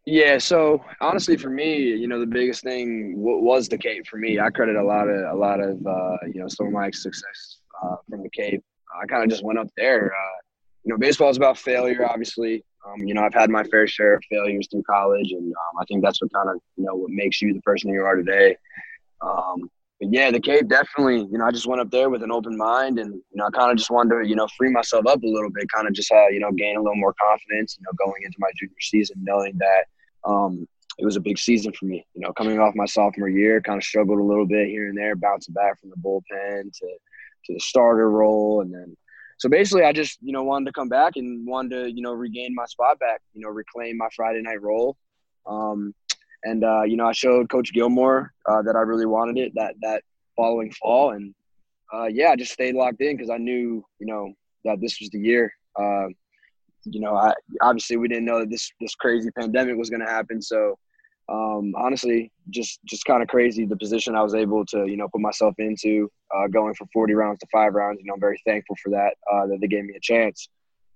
Yeah, 0.07 0.39
so 0.39 0.83
honestly, 0.99 1.37
for 1.37 1.51
me, 1.51 1.77
you 1.77 2.07
know, 2.07 2.19
the 2.19 2.25
biggest 2.25 2.63
thing 2.63 3.13
was 3.17 3.69
the 3.69 3.77
Cape. 3.77 4.07
For 4.07 4.17
me, 4.17 4.39
I 4.39 4.49
credit 4.49 4.77
a 4.77 4.83
lot 4.83 5.07
of 5.07 5.31
a 5.31 5.37
lot 5.37 5.59
of 5.59 5.85
uh, 5.85 6.17
you 6.33 6.41
know 6.41 6.47
some 6.47 6.65
of 6.65 6.73
my 6.73 6.89
success 6.89 7.59
uh, 7.83 7.97
from 8.09 8.23
the 8.23 8.29
Cape. 8.29 8.63
I 8.99 9.05
kind 9.05 9.23
of 9.23 9.29
just 9.29 9.43
went 9.43 9.59
up 9.59 9.69
there. 9.77 10.11
Uh, 10.11 10.39
you 10.83 10.91
know, 10.91 10.97
baseball 10.97 11.29
is 11.29 11.37
about 11.37 11.59
failure, 11.59 12.03
obviously. 12.09 12.65
Um, 12.83 13.07
you 13.07 13.13
know, 13.13 13.21
I've 13.21 13.35
had 13.35 13.51
my 13.51 13.63
fair 13.65 13.85
share 13.85 14.15
of 14.15 14.23
failures 14.27 14.67
through 14.71 14.83
college, 14.89 15.31
and 15.33 15.53
um, 15.53 15.79
I 15.79 15.85
think 15.85 16.03
that's 16.03 16.19
what 16.19 16.33
kind 16.33 16.49
of 16.49 16.55
you 16.77 16.85
know 16.85 16.95
what 16.95 17.11
makes 17.11 17.43
you 17.43 17.53
the 17.53 17.61
person 17.61 17.91
you 17.91 18.03
are 18.03 18.15
today. 18.15 18.57
Um, 19.21 19.69
but 20.01 20.11
yeah, 20.11 20.31
the 20.31 20.39
Cape 20.39 20.67
definitely. 20.67 21.27
You 21.31 21.37
know, 21.37 21.45
I 21.45 21.51
just 21.51 21.67
went 21.67 21.79
up 21.79 21.91
there 21.91 22.09
with 22.09 22.23
an 22.23 22.31
open 22.31 22.57
mind, 22.57 22.97
and 22.97 23.13
you 23.13 23.35
know, 23.35 23.45
I 23.45 23.51
kind 23.51 23.71
of 23.71 23.77
just 23.77 23.91
wanted 23.91 24.15
to, 24.15 24.27
you 24.27 24.35
know, 24.35 24.47
free 24.57 24.71
myself 24.71 25.05
up 25.05 25.21
a 25.21 25.27
little 25.27 25.51
bit, 25.51 25.67
kind 25.73 25.87
of 25.87 25.93
just, 25.93 26.11
uh, 26.11 26.27
you 26.29 26.39
know, 26.39 26.51
gain 26.51 26.75
a 26.75 26.81
little 26.81 26.95
more 26.95 27.13
confidence. 27.13 27.77
You 27.79 27.85
know, 27.85 28.05
going 28.05 28.23
into 28.23 28.37
my 28.39 28.49
junior 28.57 28.73
season, 28.81 29.17
knowing 29.21 29.59
that 29.59 29.85
um, 30.27 30.67
it 30.97 31.05
was 31.05 31.17
a 31.17 31.21
big 31.21 31.37
season 31.37 31.71
for 31.71 31.85
me. 31.85 32.03
You 32.15 32.21
know, 32.21 32.33
coming 32.33 32.59
off 32.59 32.73
my 32.75 32.87
sophomore 32.87 33.29
year, 33.29 33.61
kind 33.61 33.77
of 33.77 33.83
struggled 33.83 34.19
a 34.19 34.23
little 34.23 34.47
bit 34.47 34.69
here 34.69 34.89
and 34.89 34.97
there, 34.97 35.15
bouncing 35.15 35.53
back 35.53 35.79
from 35.79 35.91
the 35.91 35.97
bullpen 35.97 36.63
to 36.63 36.87
to 37.45 37.53
the 37.53 37.59
starter 37.59 38.09
role, 38.09 38.61
and 38.61 38.73
then 38.73 38.97
so 39.37 39.49
basically, 39.49 39.83
I 39.83 39.91
just 39.91 40.19
you 40.21 40.33
know 40.33 40.43
wanted 40.43 40.65
to 40.65 40.71
come 40.71 40.89
back 40.89 41.13
and 41.15 41.47
wanted 41.47 41.69
to 41.75 41.91
you 41.91 42.01
know 42.01 42.13
regain 42.13 42.53
my 42.55 42.65
spot 42.65 42.99
back, 42.99 43.21
you 43.33 43.41
know, 43.41 43.49
reclaim 43.49 43.97
my 43.97 44.07
Friday 44.15 44.41
night 44.41 44.61
role. 44.61 44.97
Um, 45.47 45.95
and 46.43 46.63
uh, 46.63 46.83
you 46.83 46.97
know, 46.97 47.07
I 47.07 47.11
showed 47.11 47.49
Coach 47.49 47.73
Gilmore 47.73 48.33
uh, 48.47 48.61
that 48.63 48.75
I 48.75 48.81
really 48.81 49.05
wanted 49.05 49.37
it 49.37 49.51
that 49.55 49.75
that 49.81 50.03
following 50.35 50.71
fall, 50.71 51.11
and 51.11 51.33
uh, 51.93 52.05
yeah, 52.05 52.29
I 52.29 52.35
just 52.35 52.51
stayed 52.53 52.75
locked 52.75 53.01
in 53.01 53.17
because 53.17 53.29
I 53.29 53.37
knew, 53.37 53.83
you 53.99 54.07
know, 54.07 54.33
that 54.65 54.79
this 54.81 54.99
was 54.99 55.09
the 55.09 55.19
year. 55.19 55.53
Uh, 55.79 56.07
you 56.85 56.99
know, 56.99 57.15
I 57.15 57.33
obviously 57.61 57.97
we 57.97 58.07
didn't 58.07 58.25
know 58.25 58.39
that 58.39 58.49
this 58.49 58.71
this 58.79 58.95
crazy 58.95 59.29
pandemic 59.31 59.77
was 59.77 59.89
going 59.89 59.99
to 60.01 60.11
happen, 60.11 60.41
so 60.41 60.77
um, 61.29 61.73
honestly, 61.77 62.31
just 62.49 62.79
just 62.85 63.05
kind 63.05 63.21
of 63.21 63.29
crazy 63.29 63.65
the 63.65 63.77
position 63.77 64.15
I 64.15 64.23
was 64.23 64.33
able 64.33 64.65
to 64.67 64.85
you 64.87 64.97
know 64.97 65.07
put 65.07 65.21
myself 65.21 65.55
into, 65.59 66.11
uh, 66.35 66.47
going 66.47 66.73
from 66.73 66.89
40 66.91 67.13
rounds 67.13 67.39
to 67.39 67.47
five 67.51 67.73
rounds. 67.73 67.99
You 68.01 68.07
know, 68.07 68.15
I'm 68.15 68.19
very 68.19 68.41
thankful 68.45 68.75
for 68.83 68.89
that 68.89 69.13
uh, 69.31 69.47
that 69.47 69.59
they 69.61 69.67
gave 69.67 69.85
me 69.85 69.93
a 69.95 69.99
chance. 70.01 70.49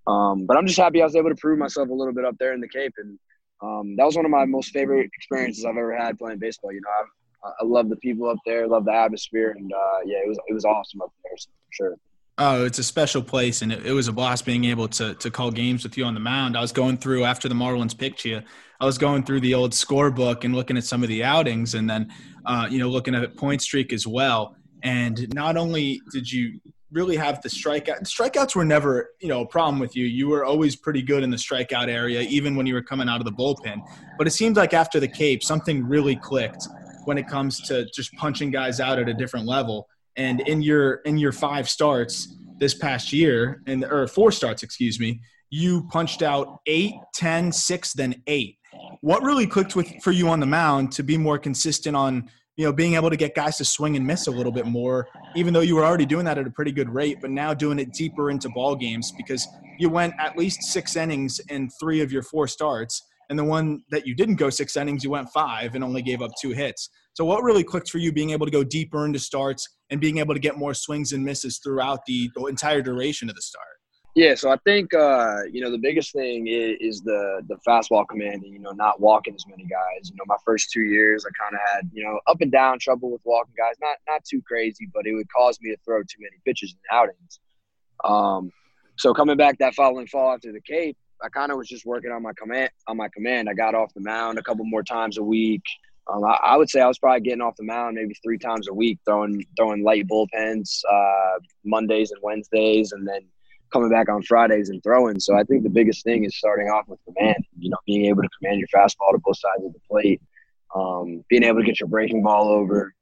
Um, 0.07 0.45
but 0.45 0.57
I'm 0.57 0.67
just 0.67 0.79
happy 0.79 1.01
I 1.01 1.05
was 1.05 1.15
able 1.15 1.29
to 1.29 1.35
prove 1.35 1.57
myself 1.57 1.89
a 1.89 1.93
little 1.93 2.13
bit 2.13 2.25
up 2.25 2.35
there 2.39 2.53
in 2.53 2.61
the 2.61 2.67
Cape, 2.67 2.93
and 2.97 3.17
um, 3.61 3.95
that 3.95 4.05
was 4.05 4.15
one 4.15 4.25
of 4.25 4.31
my 4.31 4.45
most 4.45 4.71
favorite 4.71 5.09
experiences 5.13 5.65
I've 5.65 5.77
ever 5.77 5.95
had 5.95 6.17
playing 6.17 6.39
baseball. 6.39 6.71
You 6.71 6.81
know, 6.81 7.49
I, 7.49 7.51
I 7.61 7.65
love 7.65 7.89
the 7.89 7.95
people 7.97 8.29
up 8.29 8.37
there, 8.45 8.67
love 8.67 8.85
the 8.85 8.93
atmosphere, 8.93 9.55
and 9.57 9.71
uh, 9.71 9.99
yeah, 10.05 10.17
it 10.17 10.27
was 10.27 10.37
it 10.47 10.53
was 10.53 10.65
awesome 10.65 11.01
up 11.01 11.13
there 11.23 11.37
so 11.37 11.49
for 11.49 11.73
sure. 11.73 11.95
Oh, 12.37 12.65
it's 12.65 12.79
a 12.79 12.83
special 12.83 13.23
place, 13.23 13.61
and 13.61 13.71
it, 13.71 13.85
it, 13.85 13.93
was 13.93 14.09
a 14.09 14.11
blast 14.11 14.45
being 14.45 14.65
able 14.65 14.89
to 14.89 15.13
to 15.15 15.31
call 15.31 15.51
games 15.51 15.83
with 15.83 15.97
you 15.97 16.03
on 16.03 16.13
the 16.13 16.19
mound. 16.19 16.57
I 16.57 16.61
was 16.61 16.73
going 16.73 16.97
through 16.97 17.23
after 17.23 17.47
the 17.47 17.55
Marlins 17.55 17.97
picked 17.97 18.25
you. 18.25 18.41
I 18.81 18.85
was 18.85 18.97
going 18.97 19.23
through 19.23 19.39
the 19.39 19.53
old 19.53 19.71
scorebook 19.71 20.43
and 20.43 20.53
looking 20.53 20.75
at 20.75 20.83
some 20.83 21.01
of 21.01 21.07
the 21.07 21.23
outings, 21.23 21.75
and 21.75 21.89
then 21.89 22.11
uh, 22.45 22.67
you 22.69 22.79
know 22.79 22.89
looking 22.89 23.15
at 23.15 23.35
Pointstreak 23.35 23.93
as 23.93 24.05
well. 24.05 24.55
And 24.83 25.33
not 25.33 25.55
only 25.55 26.01
did 26.11 26.29
you 26.29 26.59
really 26.91 27.15
have 27.15 27.41
the 27.41 27.49
strikeout. 27.49 28.03
Strikeouts 28.03 28.55
were 28.55 28.65
never, 28.65 29.11
you 29.19 29.27
know, 29.27 29.41
a 29.41 29.47
problem 29.47 29.79
with 29.79 29.95
you. 29.95 30.05
You 30.05 30.27
were 30.27 30.45
always 30.45 30.75
pretty 30.75 31.01
good 31.01 31.23
in 31.23 31.29
the 31.29 31.37
strikeout 31.37 31.87
area, 31.87 32.21
even 32.21 32.55
when 32.55 32.65
you 32.65 32.73
were 32.73 32.83
coming 32.83 33.09
out 33.09 33.19
of 33.19 33.25
the 33.25 33.31
bullpen. 33.31 33.81
But 34.17 34.27
it 34.27 34.31
seems 34.31 34.57
like 34.57 34.73
after 34.73 34.99
the 34.99 35.07
Cape, 35.07 35.43
something 35.43 35.85
really 35.85 36.15
clicked 36.15 36.67
when 37.05 37.17
it 37.17 37.27
comes 37.27 37.61
to 37.67 37.85
just 37.93 38.13
punching 38.13 38.51
guys 38.51 38.79
out 38.79 38.99
at 38.99 39.09
a 39.09 39.13
different 39.13 39.45
level. 39.45 39.87
And 40.15 40.41
in 40.41 40.61
your 40.61 40.95
in 41.05 41.17
your 41.17 41.31
five 41.31 41.69
starts 41.69 42.37
this 42.57 42.73
past 42.73 43.11
year, 43.11 43.61
and 43.67 43.83
or 43.83 44.07
four 44.07 44.31
starts, 44.31 44.63
excuse 44.63 44.99
me, 44.99 45.19
you 45.49 45.87
punched 45.91 46.21
out 46.21 46.59
eight, 46.67 46.93
ten, 47.13 47.51
six, 47.51 47.93
then 47.93 48.21
eight. 48.27 48.57
What 49.01 49.23
really 49.23 49.47
clicked 49.47 49.75
with 49.75 49.91
for 50.01 50.11
you 50.11 50.29
on 50.29 50.39
the 50.39 50.45
mound 50.45 50.91
to 50.93 51.03
be 51.03 51.17
more 51.17 51.37
consistent 51.37 51.95
on 51.95 52.29
you 52.57 52.65
know, 52.65 52.71
being 52.71 52.95
able 52.95 53.09
to 53.09 53.17
get 53.17 53.35
guys 53.35 53.57
to 53.57 53.65
swing 53.65 53.95
and 53.95 54.05
miss 54.05 54.27
a 54.27 54.31
little 54.31 54.51
bit 54.51 54.65
more, 54.65 55.07
even 55.35 55.53
though 55.53 55.61
you 55.61 55.75
were 55.75 55.83
already 55.83 56.05
doing 56.05 56.25
that 56.25 56.37
at 56.37 56.47
a 56.47 56.49
pretty 56.49 56.71
good 56.71 56.89
rate, 56.89 57.17
but 57.21 57.29
now 57.29 57.53
doing 57.53 57.79
it 57.79 57.91
deeper 57.93 58.29
into 58.29 58.49
ball 58.49 58.75
games 58.75 59.11
because 59.17 59.47
you 59.77 59.89
went 59.89 60.13
at 60.19 60.37
least 60.37 60.63
six 60.63 60.95
innings 60.95 61.39
in 61.49 61.69
three 61.79 62.01
of 62.01 62.11
your 62.11 62.23
four 62.23 62.47
starts, 62.47 63.01
and 63.29 63.37
the 63.37 63.43
one 63.43 63.81
that 63.89 64.07
you 64.07 64.15
didn't 64.15 64.35
go 64.35 64.49
six 64.49 64.77
innings, 64.77 65.03
you 65.03 65.09
went 65.09 65.29
five 65.29 65.75
and 65.75 65.83
only 65.83 66.01
gave 66.01 66.21
up 66.21 66.31
two 66.41 66.51
hits. 66.51 66.89
So, 67.13 67.25
what 67.25 67.43
really 67.43 67.63
clicked 67.63 67.89
for 67.89 67.97
you 67.97 68.11
being 68.11 68.29
able 68.29 68.45
to 68.45 68.51
go 68.51 68.63
deeper 68.63 69.05
into 69.05 69.19
starts 69.19 69.67
and 69.89 69.99
being 69.99 70.19
able 70.19 70.33
to 70.33 70.39
get 70.39 70.57
more 70.57 70.73
swings 70.73 71.11
and 71.11 71.23
misses 71.23 71.59
throughout 71.63 71.99
the, 72.05 72.29
entire 72.47 72.81
duration 72.81 73.29
of 73.29 73.35
the 73.35 73.41
start? 73.41 73.65
Yeah, 74.15 74.33
so 74.35 74.49
I 74.49 74.55
think 74.63 74.93
uh, 74.93 75.41
you 75.51 75.59
know 75.59 75.69
the 75.69 75.77
biggest 75.77 76.13
thing 76.13 76.47
is, 76.47 76.77
is, 76.79 77.01
the 77.01 77.41
the 77.49 77.57
fastball 77.67 78.07
command. 78.07 78.43
And, 78.43 78.53
you 78.53 78.59
know, 78.59 78.71
not 78.71 79.01
walking 79.01 79.35
as 79.35 79.45
many 79.45 79.65
guys. 79.65 80.09
You 80.09 80.15
know, 80.15 80.23
my 80.25 80.37
first 80.45 80.71
two 80.71 80.83
years, 80.83 81.25
I 81.25 81.31
kind 81.37 81.53
of 81.53 81.59
had 81.69 81.89
you 81.93 82.01
know 82.01 82.21
up 82.25 82.39
and 82.39 82.49
down 82.49 82.79
trouble 82.79 83.11
with 83.11 83.19
walking 83.25 83.53
guys. 83.57 83.75
Not 83.81 83.97
not 84.07 84.23
too 84.23 84.41
crazy, 84.47 84.87
but 84.93 85.05
it 85.05 85.13
would 85.13 85.27
cause 85.33 85.59
me 85.61 85.71
to 85.71 85.77
throw 85.83 86.01
too 86.01 86.19
many 86.21 86.37
pitches 86.45 86.71
in 86.73 86.97
outings. 86.97 87.39
Um, 88.05 88.51
so 88.95 89.13
coming 89.13 89.35
back 89.35 89.57
that 89.57 89.75
following 89.75 90.07
fall 90.07 90.33
after 90.33 90.53
the 90.53 90.61
Cape, 90.61 90.97
I 91.21 91.27
kind 91.27 91.51
of 91.51 91.57
was 91.57 91.67
just 91.67 91.85
working 91.85 92.11
on 92.11 92.23
my 92.23 92.31
command. 92.37 92.71
On 92.87 92.95
my 92.95 93.09
command, 93.09 93.49
I 93.49 93.53
got 93.53 93.75
off 93.75 93.93
the 93.93 94.01
mound 94.01 94.39
a 94.39 94.43
couple 94.43 94.63
more 94.63 94.83
times 94.83 95.17
a 95.17 95.23
week. 95.23 95.63
Um, 96.07 96.23
I, 96.23 96.37
I, 96.41 96.55
would 96.55 96.69
say 96.69 96.79
I 96.79 96.87
was 96.87 96.99
probably 96.99 97.21
getting 97.21 97.41
off 97.41 97.55
the 97.57 97.63
mound 97.63 97.95
maybe 97.95 98.15
three 98.23 98.37
times 98.37 98.69
a 98.69 98.73
week, 98.73 98.99
throwing 99.05 99.45
throwing 99.57 99.83
light 99.83 100.07
bullpens 100.07 100.79
uh, 100.89 101.39
Mondays 101.65 102.11
and 102.11 102.21
Wednesdays, 102.23 102.93
and 102.93 103.05
then 103.05 103.21
coming 103.71 103.89
back 103.89 104.09
on 104.09 104.21
Fridays 104.23 104.69
and 104.69 104.81
throwing. 104.83 105.19
So 105.19 105.35
I 105.35 105.43
think 105.43 105.63
the 105.63 105.69
biggest 105.69 106.03
thing 106.03 106.23
is 106.23 106.37
starting 106.37 106.67
off 106.67 106.87
with 106.87 106.99
command. 107.05 107.43
You 107.57 107.69
know, 107.69 107.77
being 107.85 108.05
able 108.05 108.21
to 108.21 108.29
command 108.39 108.59
your 108.59 108.67
fastball 108.67 109.11
to 109.11 109.19
both 109.23 109.37
sides 109.37 109.65
of 109.65 109.73
the 109.73 109.79
plate, 109.89 110.21
um, 110.75 111.23
being 111.29 111.43
able 111.43 111.59
to 111.59 111.65
get 111.65 111.79
your 111.79 111.89
breaking 111.89 112.23
ball 112.23 112.49
over. 112.49 112.93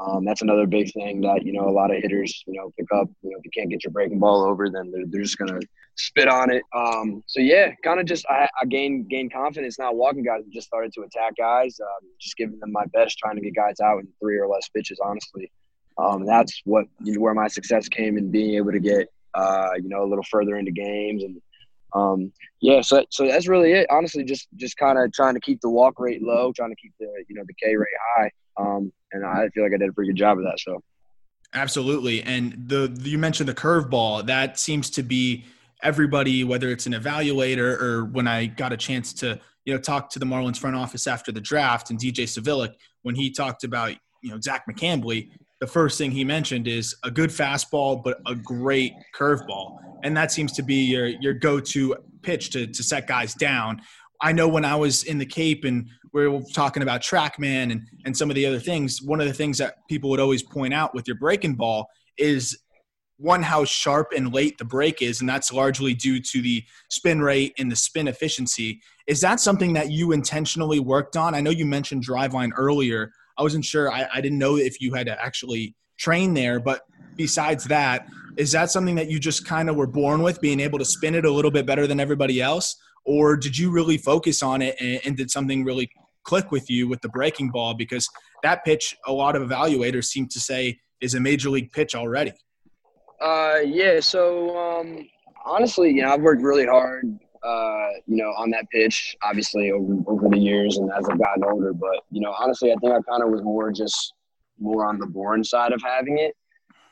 Um, 0.00 0.24
that's 0.24 0.42
another 0.42 0.66
big 0.66 0.92
thing 0.92 1.20
that 1.20 1.44
you 1.44 1.52
know 1.52 1.68
a 1.68 1.70
lot 1.70 1.94
of 1.94 2.02
hitters 2.02 2.42
you 2.46 2.54
know 2.54 2.72
pick 2.78 2.86
up. 2.94 3.08
You 3.22 3.30
know, 3.30 3.36
if 3.38 3.44
you 3.44 3.50
can't 3.56 3.70
get 3.70 3.84
your 3.84 3.92
breaking 3.92 4.18
ball 4.18 4.42
over, 4.42 4.68
then 4.70 4.90
they're, 4.90 5.04
they're 5.06 5.22
just 5.22 5.38
gonna 5.38 5.60
spit 5.96 6.28
on 6.28 6.50
it. 6.50 6.62
Um, 6.74 7.22
so 7.26 7.40
yeah, 7.40 7.72
kind 7.84 8.00
of 8.00 8.06
just 8.06 8.24
I, 8.26 8.48
I 8.60 8.64
gained 8.66 9.08
gained 9.10 9.32
confidence 9.32 9.78
not 9.78 9.96
walking 9.96 10.24
guys. 10.24 10.42
Just 10.52 10.66
started 10.66 10.92
to 10.94 11.02
attack 11.02 11.34
guys, 11.36 11.78
um, 11.80 12.08
just 12.20 12.36
giving 12.36 12.58
them 12.58 12.72
my 12.72 12.84
best, 12.92 13.18
trying 13.18 13.36
to 13.36 13.42
get 13.42 13.54
guys 13.54 13.80
out 13.80 13.98
in 13.98 14.08
three 14.20 14.38
or 14.38 14.48
less 14.48 14.68
pitches. 14.68 14.98
Honestly, 15.04 15.50
um, 15.98 16.24
that's 16.24 16.62
what 16.64 16.86
you 17.02 17.14
know, 17.14 17.20
where 17.20 17.34
my 17.34 17.48
success 17.48 17.88
came 17.88 18.16
in 18.16 18.30
being 18.30 18.54
able 18.54 18.72
to 18.72 18.80
get 18.80 19.08
uh, 19.34 19.70
you 19.76 19.88
know, 19.88 20.04
a 20.04 20.08
little 20.08 20.24
further 20.24 20.56
into 20.56 20.72
games 20.72 21.22
and 21.24 21.40
um, 21.94 22.32
yeah, 22.60 22.80
so 22.80 23.04
so 23.10 23.26
that's 23.26 23.48
really 23.48 23.72
it. 23.72 23.86
Honestly, 23.90 24.24
just 24.24 24.48
just 24.56 24.76
kind 24.76 24.98
of 24.98 25.12
trying 25.12 25.34
to 25.34 25.40
keep 25.40 25.60
the 25.60 25.68
walk 25.68 25.98
rate 25.98 26.22
low, 26.22 26.52
trying 26.52 26.70
to 26.70 26.76
keep 26.76 26.92
the 26.98 27.06
you 27.28 27.34
know 27.34 27.42
the 27.46 27.54
K 27.54 27.76
rate 27.76 27.88
high, 28.16 28.30
um, 28.56 28.92
and 29.12 29.26
I 29.26 29.48
feel 29.50 29.64
like 29.64 29.72
I 29.74 29.76
did 29.76 29.88
a 29.88 29.92
pretty 29.92 30.10
good 30.10 30.18
job 30.18 30.38
of 30.38 30.44
that. 30.44 30.58
So 30.58 30.82
absolutely, 31.54 32.22
and 32.22 32.54
the 32.66 32.96
you 33.02 33.18
mentioned 33.18 33.48
the 33.48 33.54
curveball 33.54 34.26
that 34.26 34.58
seems 34.58 34.88
to 34.90 35.02
be 35.02 35.44
everybody, 35.82 36.44
whether 36.44 36.70
it's 36.70 36.86
an 36.86 36.92
evaluator 36.92 37.80
or 37.80 38.04
when 38.06 38.26
I 38.26 38.46
got 38.46 38.72
a 38.72 38.76
chance 38.76 39.12
to 39.14 39.38
you 39.64 39.74
know 39.74 39.80
talk 39.80 40.08
to 40.10 40.18
the 40.18 40.26
Marlins 40.26 40.58
front 40.58 40.76
office 40.76 41.06
after 41.06 41.30
the 41.30 41.40
draft 41.40 41.90
and 41.90 41.98
DJ 41.98 42.24
Svihlik 42.24 42.74
when 43.02 43.14
he 43.14 43.30
talked 43.30 43.64
about 43.64 43.92
you 44.22 44.30
know 44.30 44.40
Zach 44.40 44.64
McCambley, 44.70 45.30
the 45.62 45.66
first 45.68 45.96
thing 45.96 46.10
he 46.10 46.24
mentioned 46.24 46.66
is 46.66 46.96
a 47.04 47.10
good 47.10 47.30
fastball, 47.30 48.02
but 48.02 48.20
a 48.26 48.34
great 48.34 48.94
curveball. 49.14 49.78
And 50.02 50.16
that 50.16 50.32
seems 50.32 50.50
to 50.54 50.62
be 50.64 50.86
your, 50.86 51.06
your 51.06 51.34
go 51.34 51.60
to 51.60 51.94
pitch 52.22 52.50
to, 52.50 52.66
to 52.66 52.82
set 52.82 53.06
guys 53.06 53.32
down. 53.34 53.80
I 54.20 54.32
know 54.32 54.48
when 54.48 54.64
I 54.64 54.74
was 54.74 55.04
in 55.04 55.18
the 55.18 55.24
Cape 55.24 55.64
and 55.64 55.88
we 56.12 56.26
were 56.26 56.40
talking 56.52 56.82
about 56.82 57.00
TrackMan 57.00 57.70
and, 57.70 57.82
and 58.04 58.16
some 58.16 58.28
of 58.28 58.34
the 58.34 58.44
other 58.44 58.58
things, 58.58 59.02
one 59.02 59.20
of 59.20 59.28
the 59.28 59.32
things 59.32 59.56
that 59.58 59.76
people 59.88 60.10
would 60.10 60.18
always 60.18 60.42
point 60.42 60.74
out 60.74 60.96
with 60.96 61.06
your 61.06 61.16
breaking 61.16 61.54
ball 61.54 61.86
is 62.18 62.58
one, 63.18 63.40
how 63.40 63.64
sharp 63.64 64.08
and 64.16 64.34
late 64.34 64.58
the 64.58 64.64
break 64.64 65.00
is. 65.00 65.20
And 65.20 65.28
that's 65.28 65.52
largely 65.52 65.94
due 65.94 66.20
to 66.20 66.42
the 66.42 66.64
spin 66.90 67.22
rate 67.22 67.54
and 67.56 67.70
the 67.70 67.76
spin 67.76 68.08
efficiency. 68.08 68.80
Is 69.06 69.20
that 69.20 69.38
something 69.38 69.74
that 69.74 69.92
you 69.92 70.10
intentionally 70.10 70.80
worked 70.80 71.16
on? 71.16 71.36
I 71.36 71.40
know 71.40 71.50
you 71.50 71.66
mentioned 71.66 72.04
driveline 72.04 72.50
earlier 72.56 73.12
I 73.38 73.42
wasn't 73.42 73.64
sure. 73.64 73.90
I, 73.90 74.06
I 74.12 74.20
didn't 74.20 74.38
know 74.38 74.56
if 74.56 74.80
you 74.80 74.94
had 74.94 75.06
to 75.06 75.22
actually 75.22 75.74
train 75.98 76.34
there. 76.34 76.60
But 76.60 76.82
besides 77.16 77.64
that, 77.64 78.06
is 78.36 78.52
that 78.52 78.70
something 78.70 78.94
that 78.96 79.10
you 79.10 79.18
just 79.18 79.46
kind 79.46 79.68
of 79.68 79.76
were 79.76 79.86
born 79.86 80.22
with, 80.22 80.40
being 80.40 80.60
able 80.60 80.78
to 80.78 80.84
spin 80.84 81.14
it 81.14 81.24
a 81.24 81.30
little 81.30 81.50
bit 81.50 81.66
better 81.66 81.86
than 81.86 82.00
everybody 82.00 82.40
else? 82.40 82.76
Or 83.04 83.36
did 83.36 83.58
you 83.58 83.70
really 83.70 83.98
focus 83.98 84.42
on 84.42 84.62
it 84.62 84.76
and, 84.80 85.00
and 85.04 85.16
did 85.16 85.30
something 85.30 85.64
really 85.64 85.90
click 86.24 86.50
with 86.50 86.70
you 86.70 86.88
with 86.88 87.00
the 87.00 87.08
breaking 87.08 87.50
ball? 87.50 87.74
Because 87.74 88.08
that 88.42 88.64
pitch, 88.64 88.96
a 89.06 89.12
lot 89.12 89.36
of 89.36 89.42
evaluators 89.42 90.04
seem 90.04 90.28
to 90.28 90.40
say 90.40 90.78
is 91.00 91.14
a 91.14 91.20
major 91.20 91.50
league 91.50 91.72
pitch 91.72 91.94
already. 91.94 92.32
Uh, 93.20 93.58
yeah. 93.64 94.00
So 94.00 94.56
um, 94.56 95.08
honestly, 95.44 95.90
you 95.90 96.02
know, 96.02 96.12
I've 96.12 96.20
worked 96.20 96.42
really 96.42 96.66
hard 96.66 97.18
uh, 97.42 97.88
you 98.06 98.16
know, 98.16 98.32
on 98.36 98.50
that 98.50 98.68
pitch, 98.70 99.16
obviously 99.22 99.72
over, 99.72 99.96
over 100.06 100.28
the 100.28 100.38
years 100.38 100.78
and 100.78 100.90
as 100.92 101.08
I've 101.08 101.18
gotten 101.18 101.44
older. 101.44 101.72
But, 101.72 102.04
you 102.10 102.20
know, 102.20 102.34
honestly, 102.38 102.70
I 102.70 102.76
think 102.76 102.92
I 102.92 103.00
kind 103.10 103.22
of 103.22 103.30
was 103.30 103.42
more 103.42 103.72
just 103.72 104.14
more 104.58 104.86
on 104.86 104.98
the 104.98 105.06
born 105.06 105.42
side 105.42 105.72
of 105.72 105.82
having 105.82 106.18
it. 106.18 106.34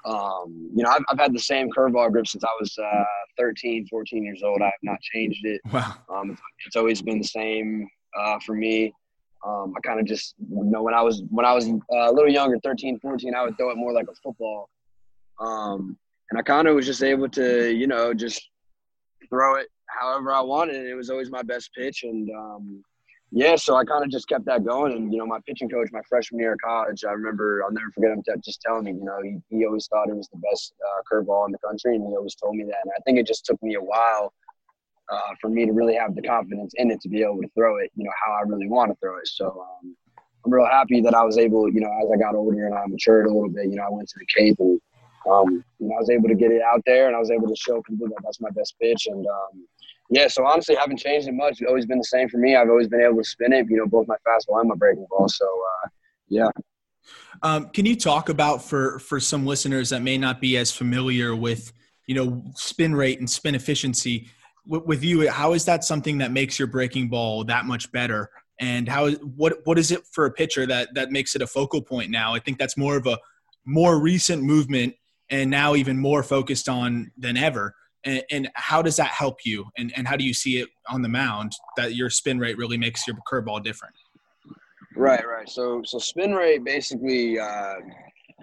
Um, 0.05 0.71
you 0.75 0.83
know, 0.83 0.91
I've, 0.91 1.05
I've 1.11 1.19
had 1.19 1.35
the 1.35 1.41
same 1.41 1.69
curveball 1.71 2.11
grip 2.11 2.27
since 2.27 2.43
I 2.43 2.49
was 2.59 2.77
uh, 2.79 3.05
13, 3.39 3.87
14 3.89 4.25
years 4.25 4.43
old. 4.43 4.63
I 4.63 4.67
have 4.67 4.73
not 4.83 5.01
changed 5.01 5.45
it. 5.45 5.61
Wow. 5.73 5.95
Um, 6.13 6.39
it's 6.67 6.77
always 6.77 7.03
been 7.03 7.19
the 7.19 7.27
same 7.27 7.87
uh, 8.19 8.39
for 8.45 8.55
me. 8.55 8.93
Um, 9.47 9.75
I 9.77 9.81
kind 9.81 10.01
of 10.01 10.07
just, 10.07 10.35
you 10.39 10.65
know, 10.65 10.83
when 10.83 10.95
I 10.95 11.03
was 11.03 11.23
when 11.31 11.47
I 11.47 11.55
was 11.55 11.69
uh, 11.69 12.11
a 12.11 12.13
little 12.13 12.31
younger, 12.31 12.59
13, 12.63 12.99
14, 12.99 13.35
I 13.35 13.43
would 13.43 13.57
throw 13.57 13.71
it 13.71 13.77
more 13.77 13.93
like 13.93 14.07
a 14.09 14.15
football. 14.23 14.69
Um, 15.39 15.97
and 16.31 16.39
I 16.39 16.43
kind 16.43 16.69
of 16.69 16.77
was 16.77 16.87
just 16.87 17.03
able 17.03 17.29
to, 17.31 17.71
you 17.73 17.87
know, 17.87 18.13
just 18.13 18.51
throw 19.31 19.57
it 19.57 19.69
however 19.99 20.33
I 20.33 20.41
wanted. 20.41 20.77
And 20.77 20.89
it 20.89 20.95
was 20.95 21.11
always 21.11 21.31
my 21.31 21.43
best 21.43 21.71
pitch. 21.75 22.05
And 22.05 22.31
um, 22.31 22.85
yeah, 23.33 23.57
so 23.57 23.77
I 23.77 23.85
kind 23.85 24.05
of 24.05 24.11
just 24.11 24.29
kept 24.29 24.45
that 24.47 24.65
going. 24.65 24.93
And, 24.93 25.13
you 25.13 25.19
know, 25.19 25.27
my 25.27 25.39
pitching 25.47 25.69
coach, 25.69 25.89
my 25.93 26.03
freshman 26.09 26.41
year 26.41 26.55
of 26.55 26.59
college, 26.65 27.05
I 27.05 27.13
remember, 27.13 27.63
I'll 27.65 27.73
never 27.73 27.91
forget 27.95 28.11
him 28.11 28.23
just 28.45 28.61
telling 28.61 28.85
me, 28.85 28.93
you 28.93 29.05
know, 29.05 29.19
he, 29.23 29.39
he 29.49 29.65
always 29.67 29.87
thought 29.87 30.09
it 30.09 30.17
was 30.17 30.29
the 30.29 30.39
best 30.39 30.75
uh, 30.85 31.03
curveball 31.11 31.47
in 31.47 31.53
the 31.53 31.59
country. 31.59 31.95
And 31.95 32.07
he 32.07 32.17
always 32.17 32.35
told 32.35 32.57
me 32.57 32.65
that. 32.65 32.81
And 32.83 32.93
I 32.97 33.01
think 33.05 33.19
it 33.19 33.27
just 33.27 33.45
took 33.45 33.63
me 33.63 33.75
a 33.75 33.81
while 33.81 34.33
uh, 35.11 35.35
for 35.41 35.49
me 35.49 35.67
to 35.67 35.73
really 35.73 35.95
have 35.95 36.15
the 36.15 36.23
confidence 36.23 36.73
in 36.77 36.91
it 36.91 37.01
to 37.03 37.09
be 37.09 37.23
able 37.23 37.41
to 37.43 37.49
throw 37.55 37.79
it, 37.79 37.91
you 37.95 38.05
know, 38.05 38.13
how 38.25 38.33
I 38.33 38.43
really 38.43 38.69
want 38.69 38.91
to 38.91 38.97
throw 39.01 39.19
it. 39.19 39.27
So 39.27 39.47
um, 39.47 39.97
I'm 40.45 40.53
real 40.53 40.67
happy 40.67 41.01
that 41.01 41.15
I 41.15 41.25
was 41.25 41.37
able, 41.37 41.71
you 41.73 41.81
know, 41.81 41.91
as 42.03 42.11
I 42.13 42.17
got 42.17 42.35
older 42.35 42.67
and 42.67 42.75
I 42.75 42.87
matured 42.87 43.27
a 43.27 43.33
little 43.33 43.51
bit, 43.51 43.67
you 43.67 43.77
know, 43.77 43.85
I 43.85 43.91
went 43.91 44.09
to 44.09 44.19
the 44.19 44.27
Cape 44.27 44.57
and, 44.59 44.81
um, 45.31 45.65
you 45.79 45.89
know, 45.89 45.97
I 45.97 45.99
was 45.99 46.11
able 46.11 46.29
to 46.29 46.35
get 46.35 46.51
it 46.51 46.63
out 46.63 46.83
there 46.87 47.09
and 47.09 47.17
I 47.17 47.19
was 47.19 47.31
able 47.31 47.49
to 47.49 47.57
show 47.57 47.83
people 47.83 48.09
that 48.09 48.23
that's 48.23 48.41
my 48.41 48.51
best 48.51 48.75
pitch. 48.81 49.07
And, 49.07 49.27
um, 49.27 49.67
yeah, 50.11 50.27
so 50.27 50.45
honestly, 50.45 50.77
I 50.77 50.81
haven't 50.81 50.99
changed 50.99 51.29
it 51.29 51.33
much. 51.33 51.61
It's 51.61 51.69
always 51.69 51.87
been 51.87 51.99
the 51.99 52.05
same 52.05 52.29
for 52.29 52.39
me. 52.39 52.57
I've 52.57 52.69
always 52.69 52.89
been 52.89 53.01
able 53.01 53.19
to 53.19 53.25
spin 53.25 53.53
it, 53.53 53.67
you 53.71 53.77
know, 53.77 53.87
both 53.87 54.09
my 54.09 54.17
fastball 54.27 54.59
and 54.59 54.69
my 54.69 54.75
breaking 54.75 55.07
ball. 55.09 55.29
So, 55.29 55.45
uh, 55.47 55.89
yeah. 56.29 56.49
Um, 57.43 57.71
can 57.71 57.87
you 57.87 57.95
talk 57.95 58.29
about 58.29 58.63
for 58.63 58.99
for 58.99 59.21
some 59.21 59.47
listeners 59.47 59.89
that 59.91 60.03
may 60.03 60.19
not 60.19 60.41
be 60.41 60.57
as 60.57 60.73
familiar 60.73 61.35
with, 61.35 61.73
you 62.07 62.17
know, 62.17 62.43
spin 62.55 62.95
rate 62.95 63.21
and 63.21 63.31
spin 63.31 63.55
efficiency? 63.55 64.29
With, 64.67 64.85
with 64.85 65.05
you, 65.05 65.31
how 65.31 65.53
is 65.53 65.65
that 65.67 65.85
something 65.85 66.19
that 66.19 66.33
makes 66.33 66.59
your 66.59 66.69
breaking 66.69 67.09
ball 67.09 67.45
that 67.45 67.65
much 67.65 67.91
better? 67.93 68.31
And 68.59 68.89
how 68.89 69.11
what 69.13 69.59
what 69.65 69.79
is 69.79 69.93
it 69.93 70.03
for 70.13 70.27
a 70.27 70.31
pitcher 70.31 70.67
that 70.67 70.93
that 70.95 71.13
makes 71.13 71.37
it 71.37 71.43
a 71.43 71.47
focal 71.47 71.81
point 71.81 72.11
now? 72.11 72.35
I 72.35 72.41
think 72.41 72.59
that's 72.59 72.77
more 72.77 72.97
of 72.97 73.07
a 73.07 73.17
more 73.65 74.01
recent 74.01 74.43
movement 74.43 74.95
and 75.31 75.49
now 75.49 75.77
even 75.77 75.97
more 75.97 76.25
focused 76.25 76.69
on 76.69 77.13
than 77.17 77.37
ever 77.37 77.75
and, 78.05 78.23
and, 78.31 78.51
how 78.55 78.81
does 78.83 78.97
that 78.97 79.09
help 79.09 79.45
you? 79.45 79.67
And, 79.77 79.93
and 79.97 80.09
how 80.09 80.17
do 80.17 80.25
you 80.25 80.33
see 80.33 80.59
it 80.59 80.69
on 80.89 81.03
the 81.03 81.09
mound 81.09 81.53
that 81.77 81.95
your 81.95 82.11
spin 82.11 82.39
rate 82.39 82.57
really 82.57 82.79
makes 82.79 83.07
your 83.07 83.17
curveball 83.31 83.63
different? 83.63 83.95
Right 84.97 85.27
right. 85.27 85.49
So 85.49 85.83
so 85.85 85.99
spin 85.99 86.35
rate 86.35 86.65
basically 86.65 87.39
uh, 87.39 87.75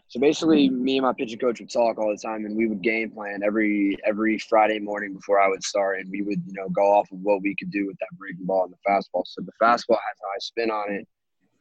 so 0.07 0.19
basically 0.19 0.69
me 0.69 0.97
and 0.97 1.05
my 1.05 1.13
pitching 1.13 1.39
coach 1.39 1.59
would 1.59 1.69
talk 1.69 1.97
all 1.97 2.09
the 2.09 2.17
time 2.17 2.45
and 2.45 2.55
we 2.55 2.67
would 2.67 2.81
game 2.81 3.11
plan 3.11 3.41
every 3.43 3.97
every 4.05 4.39
friday 4.39 4.79
morning 4.79 5.13
before 5.13 5.39
i 5.41 5.47
would 5.49 5.61
start 5.61 5.99
and 5.99 6.09
we 6.09 6.21
would 6.21 6.41
you 6.47 6.53
know 6.53 6.69
go 6.69 6.83
off 6.83 7.11
of 7.11 7.19
what 7.21 7.41
we 7.41 7.53
could 7.55 7.69
do 7.69 7.85
with 7.85 7.97
that 7.99 8.17
breaking 8.17 8.45
ball 8.45 8.63
and 8.63 8.73
the 8.73 8.77
fastball. 8.89 9.23
So 9.25 9.41
the 9.41 9.51
fastball 9.61 9.97
has 9.97 10.17
high 10.23 10.39
spin 10.39 10.71
on 10.71 10.91
it. 10.91 11.07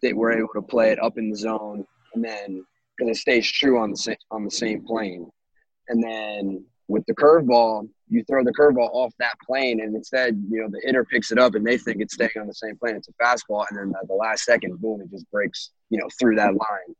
That 0.03 0.15
we're 0.15 0.33
able 0.33 0.49
to 0.55 0.63
play 0.63 0.93
it 0.93 1.03
up 1.03 1.19
in 1.19 1.31
the 1.31 1.37
zone 1.37 1.85
and 2.15 2.23
then 2.23 2.65
because 2.97 3.17
it 3.17 3.21
stays 3.21 3.51
true 3.51 3.79
on 3.79 3.91
the 3.91 3.97
same 3.97 4.17
on 4.31 4.45
the 4.45 4.51
same 4.51 4.85
plane. 4.85 5.31
And 5.89 6.03
then 6.03 6.65
with 6.89 7.05
the 7.07 7.15
curveball, 7.15 7.89
you 8.09 8.23
throw 8.25 8.45
the 8.45 8.53
curveball 8.53 8.91
off 8.93 9.13
that 9.19 9.35
plane, 9.45 9.81
and 9.81 9.95
instead, 9.95 10.41
you 10.49 10.63
know, 10.63 10.69
the 10.71 10.81
hitter 10.85 11.05
picks 11.05 11.33
it 11.33 11.39
up, 11.39 11.55
and 11.55 11.67
they 11.67 11.77
think 11.77 12.01
it's 12.01 12.15
staying 12.15 12.31
on 12.41 12.47
the 12.47 12.55
same 12.55 12.77
plane. 12.77 12.97
It's 12.97 13.09
a 13.09 13.13
fastball, 13.13 13.65
and 13.71 13.79
then 13.79 13.93
at 14.01 14.07
the 14.07 14.15
last 14.15 14.45
second, 14.45 14.81
boom, 14.81 15.01
it 15.01 15.11
just 15.11 15.29
breaks, 15.31 15.71
you 15.91 15.99
know, 15.99 16.09
through 16.19 16.37
that 16.37 16.55
line. 16.55 16.95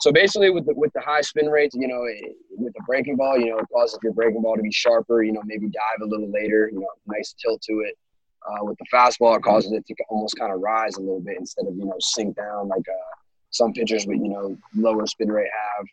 So 0.00 0.10
basically, 0.12 0.50
with 0.50 0.66
the 0.66 0.74
with 0.74 0.92
the 0.94 1.00
high 1.00 1.20
spin 1.20 1.46
rates, 1.46 1.76
you 1.78 1.86
know, 1.86 2.04
it, 2.04 2.34
with 2.50 2.72
the 2.74 2.82
breaking 2.86 3.16
ball, 3.16 3.38
you 3.38 3.50
know, 3.50 3.58
it 3.58 3.66
causes 3.72 3.98
your 4.02 4.12
breaking 4.12 4.42
ball 4.42 4.56
to 4.56 4.62
be 4.62 4.72
sharper. 4.72 5.22
You 5.22 5.32
know, 5.32 5.42
maybe 5.44 5.68
dive 5.68 6.02
a 6.02 6.06
little 6.06 6.30
later. 6.30 6.68
You 6.72 6.80
know, 6.80 6.88
nice 7.06 7.34
tilt 7.40 7.62
to 7.62 7.80
it. 7.80 7.96
Uh, 8.44 8.64
with 8.64 8.76
the 8.78 8.86
fastball, 8.92 9.36
it 9.36 9.42
causes 9.42 9.70
it 9.70 9.86
to 9.86 9.94
almost 10.08 10.36
kind 10.36 10.52
of 10.52 10.60
rise 10.60 10.96
a 10.96 11.00
little 11.00 11.20
bit 11.20 11.36
instead 11.38 11.66
of 11.66 11.76
you 11.76 11.84
know 11.84 11.94
sink 12.00 12.36
down 12.36 12.66
like 12.66 12.82
uh, 12.88 13.14
some 13.50 13.72
pitchers 13.72 14.04
with 14.04 14.18
you 14.18 14.28
know 14.28 14.58
lower 14.74 15.06
spin 15.06 15.30
rate 15.30 15.48
have. 15.76 15.86